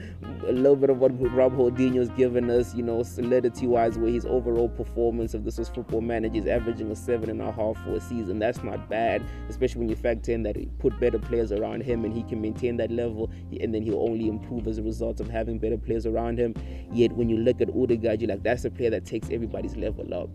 [0.46, 4.26] a little bit of what Rob Holdinho's given us, you know, solidity wise, where his
[4.26, 7.96] overall performance of this was football manager is averaging a seven and a half for
[7.96, 8.38] a season.
[8.38, 12.04] That's not bad, especially when you factor in that he put better players around him
[12.04, 13.30] and he can maintain that level,
[13.60, 16.54] and then he'll only improve as a result of having better players around him.
[16.92, 20.12] Yet when you look at Odegaard, you're like, that's a player that takes everybody's level
[20.14, 20.28] up.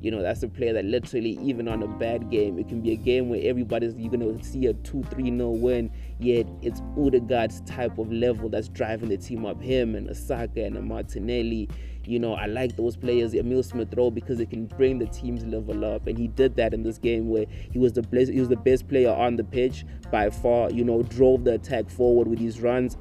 [0.00, 2.92] You know, that's a player that literally, even on a bad game, it can be
[2.92, 5.90] a game where everybody's you're gonna see a two, three nil win.
[6.20, 9.60] Yet it's Odegaard's type of level that's driving the team up.
[9.60, 11.68] Him and a Saka and a Martinelli.
[12.04, 15.44] You know, I like those players, Emil Smith Rowe, because it can bring the team's
[15.44, 18.40] level up, and he did that in this game where he was the best, he
[18.40, 20.70] was the best player on the pitch by far.
[20.70, 22.96] You know, drove the attack forward with his runs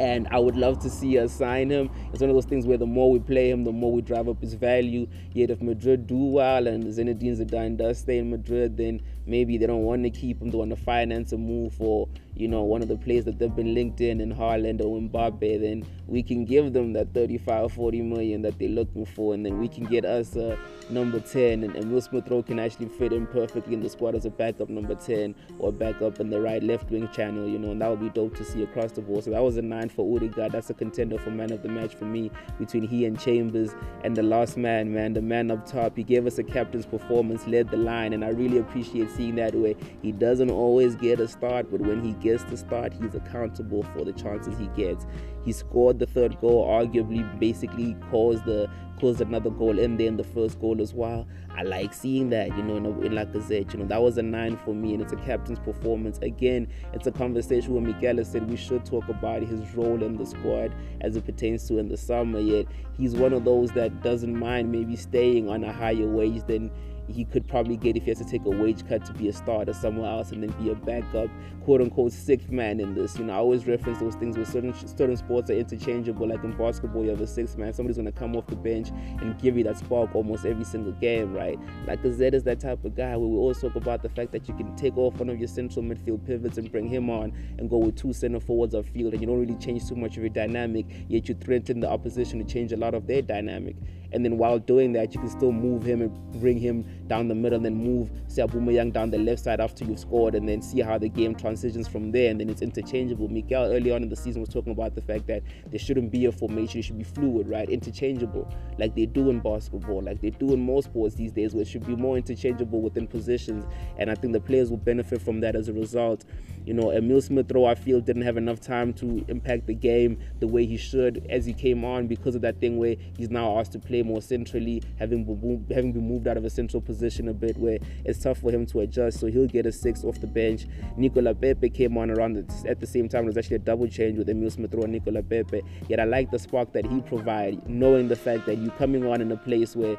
[0.00, 1.90] and I would love to see us sign him.
[2.10, 4.30] It's one of those things where the more we play him, the more we drive
[4.30, 5.06] up his value.
[5.32, 9.66] Yet if Madrid do well and Zinedine Zidane does stay in Madrid, then maybe they
[9.66, 10.50] don't want to keep him.
[10.50, 13.54] They want to finance a move for you know one of the players that they've
[13.54, 15.60] been linked in in Haaland or Mbappe.
[15.60, 19.58] Then we can give them that 35, 40 million that they're looking for, and then
[19.58, 20.58] we can get us a
[20.90, 24.14] number 10, and, and Emil Smith Rowe can actually fit in perfectly in the squad
[24.14, 27.48] as a backup number 10 or backup in the right left wing channel.
[27.48, 29.24] You know, and that would be dope to see across the board.
[29.24, 30.52] So that was a nine for Odegaard.
[30.52, 33.70] That's a contender for man of the match for me between he and Chambers.
[34.02, 37.46] And the last man, man, the man up top, he gave us a captain's performance,
[37.46, 39.76] led the line, and I really appreciate seeing that way.
[40.02, 44.04] He doesn't always get a start, but when he gets the start, he's accountable for
[44.04, 45.06] the chances he gets.
[45.44, 48.68] He scored the third goal, arguably, basically caused the
[49.00, 51.26] caused another goal in there in the first goal as well.
[51.56, 54.22] I like seeing that, you know, in, a, in said, You know, that was a
[54.22, 56.18] nine for me, and it's a captain's performance.
[56.18, 60.26] Again, it's a conversation where Miguel said we should talk about his role in the
[60.26, 62.40] squad as it pertains to in the summer.
[62.40, 66.70] Yet he's one of those that doesn't mind maybe staying on a higher wage than
[67.12, 69.32] he could probably get if he has to take a wage cut to be a
[69.32, 71.30] starter somewhere else and then be a backup,
[71.64, 73.18] quote unquote, sixth man in this.
[73.18, 76.28] You know, I always reference those things where certain certain sports are interchangeable.
[76.28, 77.72] Like in basketball, you have a sixth man.
[77.72, 81.34] Somebody's gonna come off the bench and give you that spark almost every single game,
[81.34, 81.58] right?
[81.86, 84.48] Like Zed is that type of guy where we always talk about the fact that
[84.48, 87.68] you can take off one of your central midfield pivots and bring him on and
[87.68, 90.30] go with two center forwards upfield, and you don't really change too much of your
[90.30, 93.76] dynamic, yet you threaten the opposition to change a lot of their dynamic.
[94.12, 97.34] And then while doing that, you can still move him and bring him down the
[97.34, 100.80] middle and then move say down the left side after you've scored and then see
[100.80, 103.28] how the game transitions from there and then it's interchangeable.
[103.28, 106.26] Miguel early on in the season was talking about the fact that there shouldn't be
[106.26, 107.68] a formation, it should be fluid, right?
[107.68, 111.62] Interchangeable, like they do in basketball, like they do in most sports these days, where
[111.62, 113.64] it should be more interchangeable within positions.
[113.98, 116.24] And I think the players will benefit from that as a result.
[116.64, 120.18] You know, Emil Smith Rowe, I feel, didn't have enough time to impact the game
[120.40, 123.58] the way he should as he came on because of that thing where he's now
[123.58, 127.28] asked to play more centrally, having been, having been moved out of a central position
[127.28, 129.20] a bit where it's tough for him to adjust.
[129.20, 130.66] So he'll get a six off the bench.
[130.96, 133.24] Nicola Pepe came on around the, at the same time.
[133.24, 135.62] It was actually a double change with Emil Smith Rowe and Nicola Pepe.
[135.88, 139.20] Yet I like the spark that he provided, knowing the fact that you're coming on
[139.20, 139.96] in a place where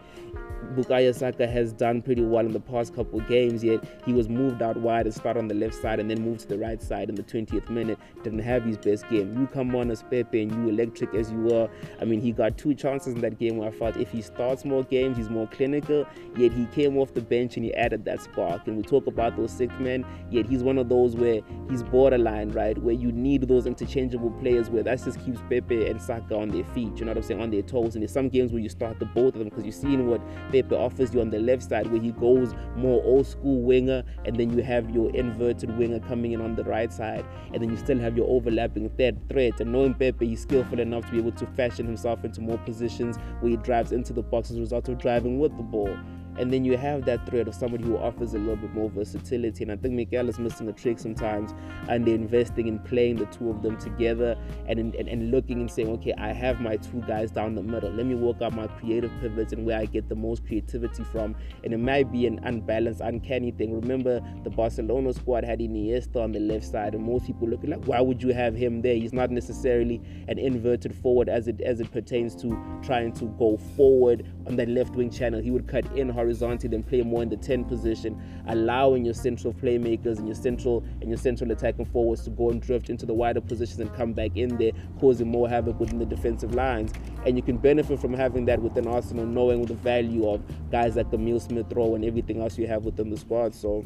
[0.75, 3.63] Bukayo Saka has done pretty well in the past couple games.
[3.63, 6.41] Yet he was moved out wide and start on the left side and then moved
[6.41, 7.97] to the right side in the 20th minute.
[8.23, 9.39] Didn't have his best game.
[9.39, 11.69] You come on as Pepe and you electric as you were.
[11.99, 14.63] I mean, he got two chances in that game where I felt if he starts
[14.63, 16.05] more games, he's more clinical.
[16.37, 18.67] Yet he came off the bench and he added that spark.
[18.67, 20.05] And we talk about those six men.
[20.29, 22.77] Yet he's one of those where he's borderline, right?
[22.77, 26.65] Where you need those interchangeable players where that just keeps Pepe and Saka on their
[26.65, 26.97] feet.
[26.97, 27.41] You know what I'm saying?
[27.41, 27.95] On their toes.
[27.95, 30.21] And there's some games where you start the both of them because you're seeing what
[30.51, 34.35] Pepe offers you on the left side where he goes more old school winger and
[34.35, 37.77] then you have your inverted winger coming in on the right side and then you
[37.77, 41.31] still have your overlapping third threat and knowing Pepe he's skillful enough to be able
[41.31, 44.89] to fashion himself into more positions where he drives into the box as a result
[44.89, 45.95] of driving with the ball
[46.37, 49.63] and then you have that threat of somebody who offers a little bit more versatility.
[49.63, 51.53] And I think Mikel is missing a trick sometimes,
[51.87, 55.89] and investing in playing the two of them together and, and, and looking and saying,
[55.89, 57.91] okay, I have my two guys down the middle.
[57.91, 61.35] Let me work out my creative pivots and where I get the most creativity from.
[61.63, 63.73] And it might be an unbalanced, uncanny thing.
[63.79, 67.85] Remember, the Barcelona squad had Iniesta on the left side, and most people looking like,
[67.85, 68.95] why would you have him there?
[68.95, 73.57] He's not necessarily an inverted forward as it as it pertains to trying to go
[73.75, 75.41] forward on that left wing channel.
[75.41, 79.53] He would cut in horizontally, then play more in the 10 position, allowing your central
[79.53, 83.13] playmakers and your central and your central attacking forwards to go and drift into the
[83.13, 86.93] wider positions and come back in there, causing more havoc within the defensive lines.
[87.25, 91.11] And you can benefit from having that within Arsenal, knowing the value of guys like
[91.13, 93.53] Emil Smith Rowe and everything else you have within the squad.
[93.53, 93.85] So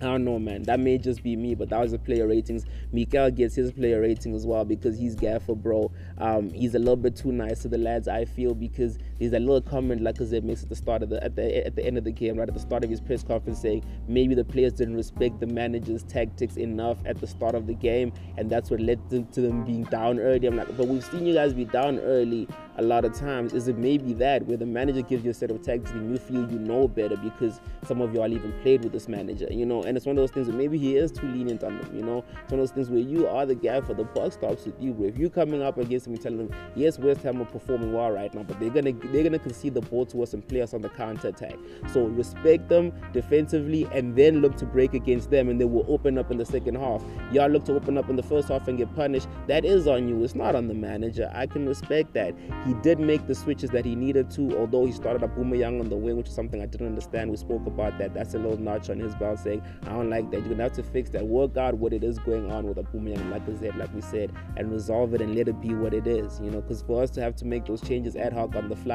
[0.00, 0.64] I don't know, man.
[0.64, 2.66] That may just be me, but that was the player ratings.
[2.92, 5.90] Mikel gets his player rating as well because he's gaffer, bro.
[6.18, 8.98] Um, he's a little bit too nice to the lads, I feel, because
[9.30, 11.84] there's a little comment Lacazette makes at the start of the at the at the
[11.84, 14.44] end of the game, right at the start of his press conference, saying maybe the
[14.44, 18.70] players didn't respect the manager's tactics enough at the start of the game, and that's
[18.70, 20.46] what led them to them being down early.
[20.46, 23.52] I'm like, but we've seen you guys be down early a lot of times.
[23.52, 26.18] Is it maybe that where the manager gives you a set of tactics and you
[26.18, 29.82] feel you know better because some of y'all even played with this manager, you know?
[29.82, 32.02] And it's one of those things where maybe he is too lenient on them, you
[32.02, 32.24] know?
[32.42, 34.80] It's one of those things where you are the guy for the buck stops with
[34.80, 35.04] you.
[35.04, 38.10] If you're coming up against him and telling them, yes, West Ham are performing well
[38.10, 40.74] right now, but they're gonna they're gonna concede the ball to us and play us
[40.74, 41.56] on the counter attack.
[41.92, 46.18] So respect them defensively and then look to break against them and they will open
[46.18, 47.02] up in the second half.
[47.32, 49.28] Y'all look to open up in the first half and get punished.
[49.46, 50.22] That is on you.
[50.24, 51.30] It's not on the manager.
[51.34, 52.34] I can respect that.
[52.66, 55.88] He did make the switches that he needed to, although he started up Young on
[55.88, 57.30] the wing, which is something I didn't understand.
[57.30, 58.14] We spoke about that.
[58.14, 60.40] That's a little notch on his belt saying, I don't like that.
[60.40, 61.24] You're gonna have to fix that.
[61.24, 64.32] Work out what it is going on with Young, like I said, like we said,
[64.56, 66.40] and resolve it and let it be what it is.
[66.40, 68.76] You know, because for us to have to make those changes ad hoc on the
[68.76, 68.93] fly,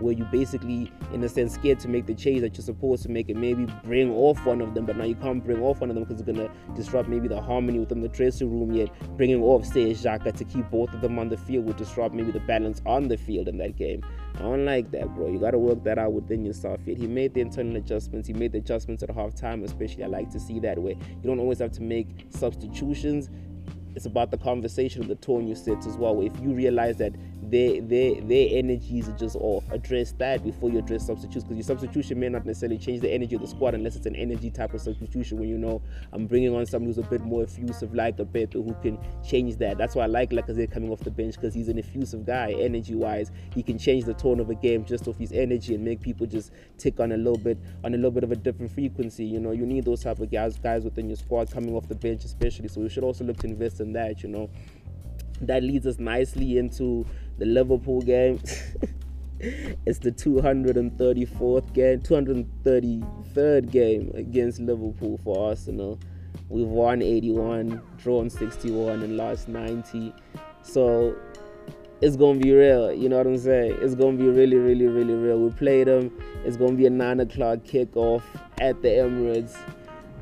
[0.00, 3.08] where you basically, in a sense, scared to make the change that you're supposed to
[3.08, 5.90] make, and maybe bring off one of them, but now you can't bring off one
[5.90, 8.72] of them because it's gonna disrupt maybe the harmony within the dressing room.
[8.72, 12.14] Yet bringing off, say, Xhaka to keep both of them on the field would disrupt
[12.14, 14.02] maybe the balance on the field in that game.
[14.36, 15.28] I don't like that, bro.
[15.28, 16.80] You gotta work that out within yourself.
[16.84, 18.28] Yet he made the internal adjustments.
[18.28, 20.04] He made the adjustments at half time, especially.
[20.04, 20.98] I like to see that way.
[21.22, 23.30] You don't always have to make substitutions
[23.96, 26.20] it's about the conversation and the tone you set as well.
[26.20, 27.14] If you realize that
[27.50, 31.64] their their their energies are just off, address that before you address substitutes because your
[31.64, 34.74] substitution may not necessarily change the energy of the squad unless it's an energy type
[34.74, 35.38] of substitution.
[35.38, 35.82] When you know
[36.12, 39.56] I'm bringing on someone who's a bit more effusive, like a Pepe, who can change
[39.56, 39.78] that.
[39.78, 42.94] That's why I like Lacazette coming off the bench because he's an effusive guy, energy
[42.94, 43.30] wise.
[43.54, 46.26] He can change the tone of a game just off his energy and make people
[46.26, 49.24] just tick on a little bit on a little bit of a different frequency.
[49.24, 51.94] You know, you need those type of guys guys within your squad coming off the
[51.94, 52.68] bench, especially.
[52.68, 54.50] So we should also look to invest in that, you know.
[55.42, 57.04] That leads us nicely into
[57.38, 58.40] the Liverpool game.
[59.40, 65.98] it's the 234th game, 233rd game against Liverpool for Arsenal.
[66.48, 70.14] We've won 81, drawn 61, and lost 90.
[70.62, 71.16] So
[72.00, 72.92] it's gonna be real.
[72.92, 73.78] You know what I'm saying?
[73.80, 75.38] It's gonna be really, really, really real.
[75.38, 76.12] We played them.
[76.44, 78.22] It's gonna be a nine o'clock kickoff
[78.60, 79.56] at the Emirates.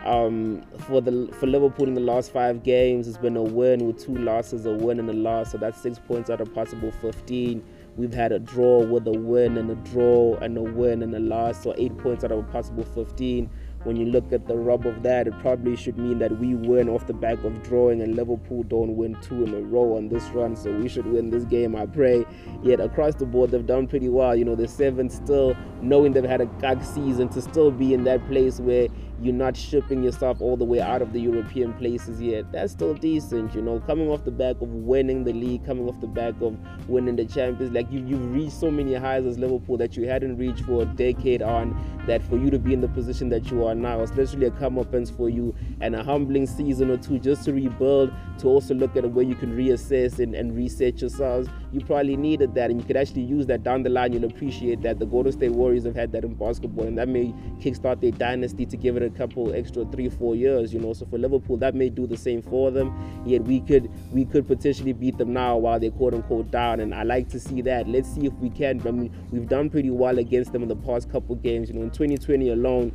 [0.04, 4.04] Um, for the for Liverpool in the last five games, it's been a win with
[4.04, 5.52] two losses, a win and a loss.
[5.52, 7.64] So that's six points out of possible 15.
[7.96, 11.20] We've had a draw with a win and a draw and a win and a
[11.20, 13.48] loss, so eight points out of a possible 15
[13.84, 16.88] when you look at the rub of that, it probably should mean that we win
[16.88, 20.24] off the back of drawing and Liverpool don't win two in a row on this
[20.30, 20.56] run.
[20.56, 22.24] So we should win this game, I pray.
[22.62, 24.34] Yet across the board, they've done pretty well.
[24.34, 28.04] You know, the seven still knowing they've had a gag season to still be in
[28.04, 28.88] that place where
[29.22, 32.50] you're not shipping yourself all the way out of the European places yet.
[32.52, 33.80] That's still decent, you know.
[33.80, 36.56] Coming off the back of winning the league, coming off the back of
[36.88, 40.36] winning the Champions, like you, you've reached so many highs as Liverpool that you hadn't
[40.36, 41.74] reached for a decade on.
[42.06, 44.50] That for you to be in the position that you are now, it's literally a
[44.50, 48.74] come comeuppance for you and a humbling season or two just to rebuild, to also
[48.74, 52.80] look at where you can reassess and, and reset yourselves you probably needed that, and
[52.80, 54.12] you could actually use that down the line.
[54.12, 55.00] You'll appreciate that.
[55.00, 58.64] The Golden State Warriors have had that in basketball, and that may kickstart their dynasty
[58.64, 60.72] to give it a couple extra three, four years.
[60.72, 63.24] You know, so for Liverpool, that may do the same for them.
[63.26, 66.94] Yet we could we could potentially beat them now while they're quote unquote down, and
[66.94, 67.88] I like to see that.
[67.88, 68.80] Let's see if we can.
[68.86, 71.70] I mean, we've done pretty well against them in the past couple games.
[71.70, 72.92] You know, in 2020 alone,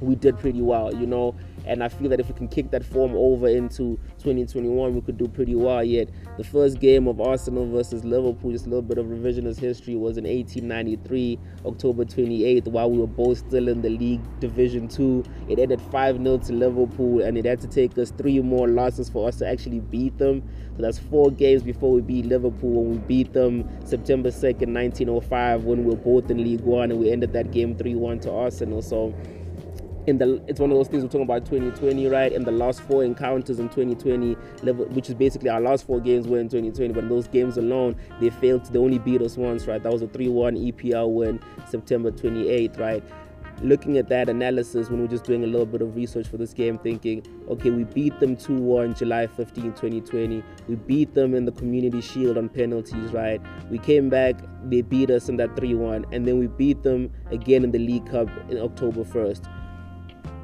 [0.00, 0.92] we did pretty well.
[0.92, 1.36] You know
[1.66, 5.16] and I feel that if we can kick that form over into 2021, we could
[5.16, 5.82] do pretty well.
[5.82, 9.96] Yet the first game of Arsenal versus Liverpool, just a little bit of revisionist history,
[9.96, 15.24] was in 1893, October 28th, while we were both still in the league Division Two.
[15.48, 19.08] It ended 5 0 to Liverpool, and it had to take us three more losses
[19.08, 20.42] for us to actually beat them.
[20.76, 22.84] So that's four games before we beat Liverpool.
[22.84, 27.00] When we beat them September 2nd, 1905, when we were both in League One, and
[27.00, 28.82] we ended that game 3 1 to Arsenal.
[28.82, 29.14] So
[30.06, 32.32] in the it's one of those things we're talking about 2020 right?
[32.32, 36.28] And the last four encounters in 2020 level which is basically our last four games
[36.28, 39.66] were in 2020 but in those games alone they failed they only beat us once
[39.66, 39.82] right?
[39.82, 43.04] That was a 3-1 EPL win September 28th right?
[43.62, 46.52] Looking at that analysis when we're just doing a little bit of research for this
[46.52, 51.52] game thinking okay we beat them 2-1 July 15 2020 we beat them in the
[51.52, 53.40] community shield on penalties right?
[53.70, 54.36] We came back
[54.66, 58.08] they beat us in that 3-1 and then we beat them again in the league
[58.08, 59.48] cup in October 1st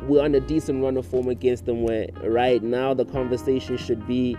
[0.09, 4.07] we're on a decent run of form against them where right now the conversation should
[4.07, 4.37] be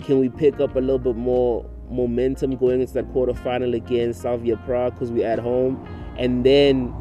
[0.00, 4.56] can we pick up a little bit more momentum going into that quarterfinal against Slavia
[4.58, 5.86] Prague because we're at home
[6.16, 6.94] and then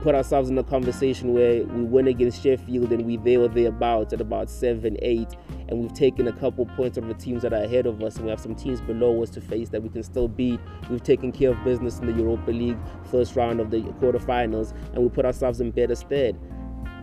[0.00, 4.12] put ourselves in a conversation where we win against Sheffield and we there or thereabouts
[4.12, 5.34] at about seven, eight,
[5.68, 8.26] and we've taken a couple points of the teams that are ahead of us, and
[8.26, 10.60] we have some teams below us to face that we can still beat.
[10.90, 12.76] We've taken care of business in the Europa League
[13.10, 16.38] first round of the quarterfinals, and we put ourselves in better stead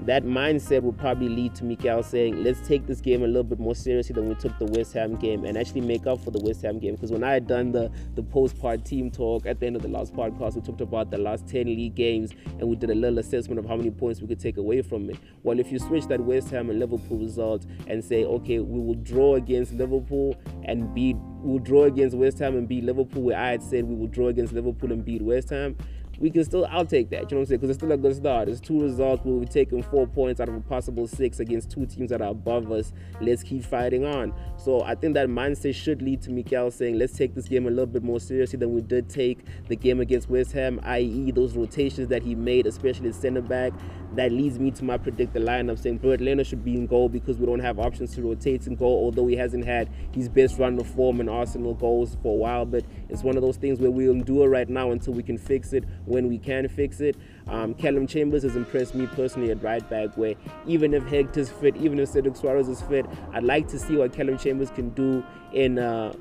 [0.05, 3.59] that mindset would probably lead to Mikel saying, let's take this game a little bit
[3.59, 6.39] more seriously than we took the West Ham game and actually make up for the
[6.39, 6.95] West Ham game.
[6.95, 9.83] Because when I had done the, the post part team talk at the end of
[9.83, 12.95] the last podcast, we talked about the last 10 league games and we did a
[12.95, 15.17] little assessment of how many points we could take away from it.
[15.43, 18.95] Well, if you switch that West Ham and Liverpool result and say, okay, we will
[18.95, 23.51] draw against Liverpool and beat, we'll draw against West Ham and beat Liverpool, where I
[23.51, 25.75] had said we will draw against Liverpool and beat West Ham
[26.21, 27.31] we can still, I'll take that.
[27.31, 27.59] You know what I'm saying?
[27.61, 28.47] Because it's still a good start.
[28.47, 29.23] It's two results.
[29.25, 32.29] We'll be taking four points out of a possible six against two teams that are
[32.29, 32.93] above us.
[33.19, 34.31] Let's keep fighting on.
[34.55, 37.71] So I think that mindset should lead to Mikel saying, let's take this game a
[37.71, 41.55] little bit more seriously than we did take the game against West Ham, i.e., those
[41.55, 43.73] rotations that he made, especially at center back.
[44.13, 47.37] That leads me to my predicted lineup saying Bernd Leno should be in goal because
[47.37, 50.77] we don't have options to rotate in goal, although he hasn't had his best run
[50.77, 52.65] of form in Arsenal goals for a while.
[52.65, 55.71] But it's one of those things where we'll endure right now until we can fix
[55.71, 57.15] it when we can fix it.
[57.47, 60.35] Um, Callum Chambers has impressed me personally at right back, where
[60.67, 64.13] even if Hector's fit, even if Cedric Soares is fit, I'd like to see what
[64.13, 65.79] Callum Chambers can do in.
[65.79, 66.13] Uh,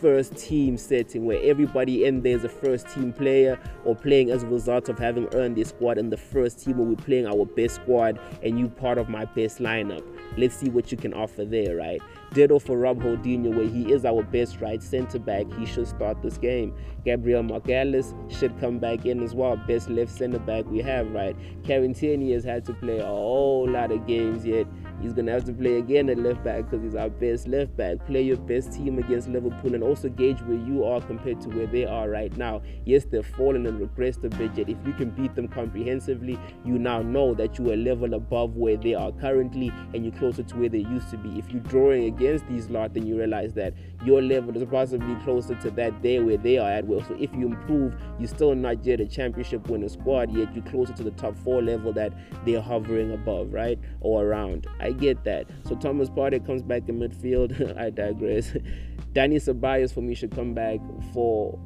[0.00, 4.42] first team setting where everybody in there is a first team player or playing as
[4.42, 7.44] a result of having earned their squad in the first team where we're playing our
[7.44, 10.02] best squad and you part of my best lineup.
[10.38, 12.00] Let's see what you can offer there, right?
[12.32, 15.46] Ditto for Rob Holdinho, where he is our best right centre back.
[15.58, 16.74] He should start this game.
[17.04, 19.56] Gabriel Magalhaes should come back in as well.
[19.56, 21.36] Best left centre back we have, right?
[21.64, 24.66] Kieran Tierney has had to play a whole lot of games yet.
[25.00, 28.04] He's gonna have to play again at left back because he's our best left back.
[28.06, 31.66] Play your best team against Liverpool and also gauge where you are compared to where
[31.66, 32.62] they are right now.
[32.84, 36.78] Yes, they've fallen and regressed a bit, yet if you can beat them comprehensively, you
[36.78, 40.56] now know that you are level above where they are currently and you're closer to
[40.56, 41.38] where they used to be.
[41.38, 43.74] If you're drawing against these lot, then you realize that
[44.04, 46.86] your level is possibly closer to that there where they are at.
[46.86, 50.64] Well, so if you improve, you're still not yet a championship winning squad, yet you're
[50.64, 52.12] closer to the top four level that
[52.44, 53.78] they're hovering above, right?
[54.00, 54.66] Or around.
[54.78, 55.46] I get that.
[55.64, 57.76] So Thomas Partey comes back in midfield.
[57.78, 58.50] I digress.
[59.12, 60.78] Dani Ceballos for me should come back
[61.12, 61.58] for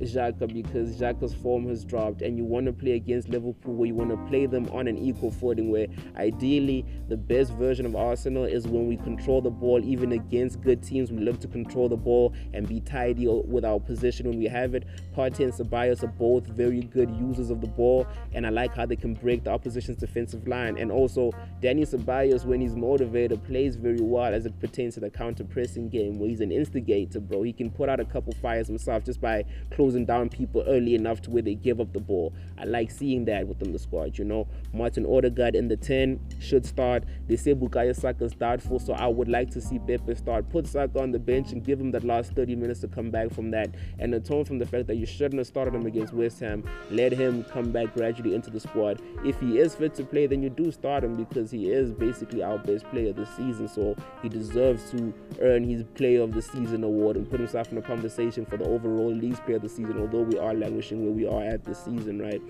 [0.00, 3.94] Xhaka because Xhaka's form has dropped and you want to play against Liverpool where you
[3.94, 5.86] want to play them on an equal footing where
[6.16, 10.82] ideally the best version of Arsenal is when we control the ball even against good
[10.82, 11.10] teams.
[11.10, 14.74] We love to control the ball and be tidy with our position when we have
[14.74, 14.86] it.
[15.16, 18.86] Partey and Ceballos are both very good users of the ball and I like how
[18.86, 20.76] they can break the opposition's defensive line.
[20.76, 21.32] And also
[21.62, 25.88] Dani Ceballos when he's motivated plays very well as it pertains to the counter pressing
[25.88, 27.42] game where he's an instigator bro.
[27.42, 30.96] He can put out a couple fires himself just by closing closing down people early
[30.96, 32.32] enough to where they give up the ball.
[32.58, 34.18] I like seeing that within the squad.
[34.18, 37.04] You know, Martin Odegaard in the ten should start.
[37.28, 40.50] They say Bukayo Saka's doubtful, so I would like to see Pepe start.
[40.50, 43.32] Put Saka on the bench and give him that last 30 minutes to come back
[43.32, 46.40] from that, and atone from the fact that you shouldn't have started him against West
[46.40, 46.64] Ham.
[46.90, 49.00] Let him come back gradually into the squad.
[49.24, 52.42] If he is fit to play, then you do start him because he is basically
[52.42, 53.68] our best player this season.
[53.68, 57.76] So he deserves to earn his Player of the Season award and put himself in
[57.76, 60.00] the conversation for the overall League Player of the Season.
[60.00, 62.40] Although we are languishing where we are at this season, right?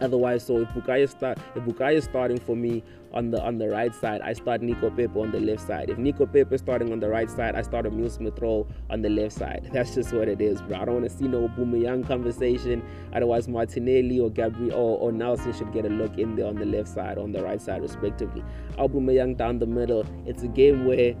[0.00, 3.68] Otherwise, so if Bukayo start, if Bukayo is starting for me on the on the
[3.68, 5.90] right side, I start Nico Pepe on the left side.
[5.90, 9.02] If Nico Pepe is starting on the right side, I start Emil Smith Rowe on
[9.02, 9.68] the left side.
[9.72, 10.78] That's just what it is, bro.
[10.78, 12.82] I don't want to see no Young conversation.
[13.12, 16.64] Otherwise, Martinelli or Gabriel or, or Nelson should get a look in there on the
[16.64, 18.44] left side, on the right side, respectively.
[18.78, 20.04] Young down the middle.
[20.26, 21.14] It's a game where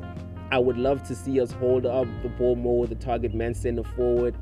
[0.50, 3.54] I would love to see us hold up the ball more with the target man
[3.54, 4.34] center forward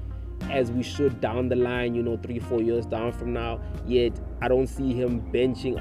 [0.51, 3.61] as we should down the line, you know, three, four years down from now.
[3.87, 5.77] Yet I don't see him benching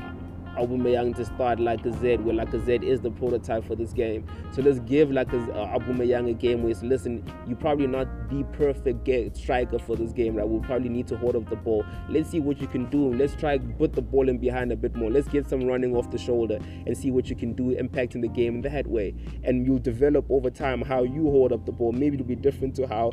[0.55, 4.25] Aubameyang to start like Lacazette, where like Lacazette is the prototype for this game.
[4.51, 8.43] So let's give like uh, Aubameyang a game where it's listen, you probably not the
[8.53, 10.47] perfect striker for this game, right?
[10.47, 11.85] We'll probably need to hold up the ball.
[12.09, 13.13] Let's see what you can do.
[13.13, 15.11] Let's try put the ball in behind a bit more.
[15.11, 18.29] Let's get some running off the shoulder and see what you can do, impacting the
[18.29, 19.13] game in that way.
[19.43, 21.91] And you'll develop over time how you hold up the ball.
[21.91, 23.11] Maybe it'll be different to how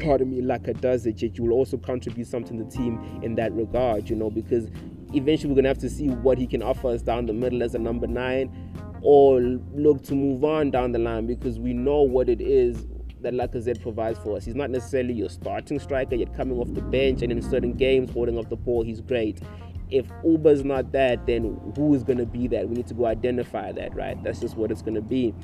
[0.00, 3.34] pardon me, Laka does it, yet you will also contribute something to the team in
[3.36, 4.70] that regard, you know, because
[5.14, 7.74] eventually we're to have to see what he can offer us down the middle as
[7.74, 8.50] a number nine
[9.02, 12.86] or look to move on down the line because we know what it is
[13.22, 14.44] that Lacazette provides for us.
[14.44, 18.10] He's not necessarily your starting striker, yet coming off the bench and in certain games
[18.10, 19.40] holding up the ball, he's great.
[19.90, 22.68] If Auba's not that, then who is going to be that?
[22.68, 24.22] We need to go identify that, right?
[24.22, 25.34] That's just what it's going to be.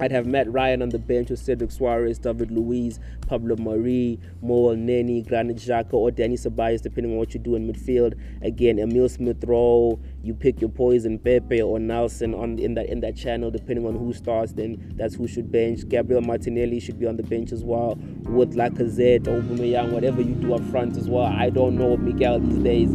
[0.00, 4.74] I'd have Matt Ryan on the bench with Cedric Soares, David Luiz, Pablo Mari, Mo
[4.74, 8.18] Elneny, Granit Xhaka, or Dani Ceballos, depending on what you do in midfield.
[8.42, 13.00] Again, Emil Smith Rowe, you pick your poison, Pepe or Nelson on in that in
[13.00, 15.88] that channel, depending on who starts, then that's who should bench.
[15.88, 20.54] Gabriel Martinelli should be on the bench as well, with Lacazette, Aubameyang, whatever you do
[20.54, 21.24] up front as well.
[21.24, 22.90] I don't know Miguel these days.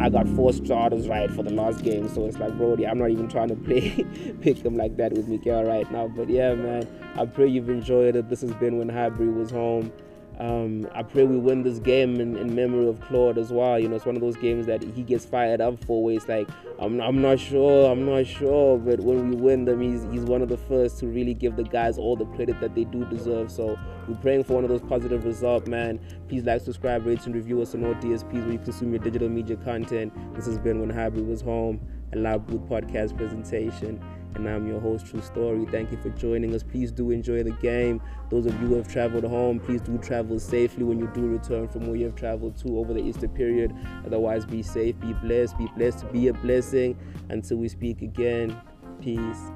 [0.00, 3.10] I got four starters right for the last game, so it's like, Brody, I'm not
[3.10, 4.06] even trying to play
[4.40, 6.08] pick them like that with Miguel right now.
[6.08, 8.28] But yeah, man, I pray you've enjoyed it.
[8.28, 9.92] This has been when Highbury was home.
[10.40, 13.78] Um, I pray we win this game in, in, memory of Claude as well.
[13.78, 16.28] You know, it's one of those games that he gets fired up for where it's
[16.28, 18.78] like, I'm, I'm not sure, I'm not sure.
[18.78, 21.64] But when we win them, he's, he's one of the first to really give the
[21.64, 23.50] guys all the credit that they do deserve.
[23.50, 23.78] So
[24.08, 26.00] we're praying for one of those positive results, man.
[26.28, 29.28] Please like, subscribe, rate, and review us on all DSPs where you consume your digital
[29.28, 30.10] media content.
[30.34, 34.02] This has been When Highbury Was Home, a Loud Boot podcast presentation
[34.34, 35.66] and I'm your host, True Story.
[35.66, 36.62] Thank you for joining us.
[36.62, 38.00] Please do enjoy the game.
[38.30, 41.68] Those of you who have traveled home, please do travel safely when you do return
[41.68, 43.74] from where you have traveled to over the Easter period.
[44.06, 46.96] Otherwise, be safe, be blessed, be blessed be a blessing.
[47.28, 48.56] Until we speak again,
[49.00, 49.50] peace.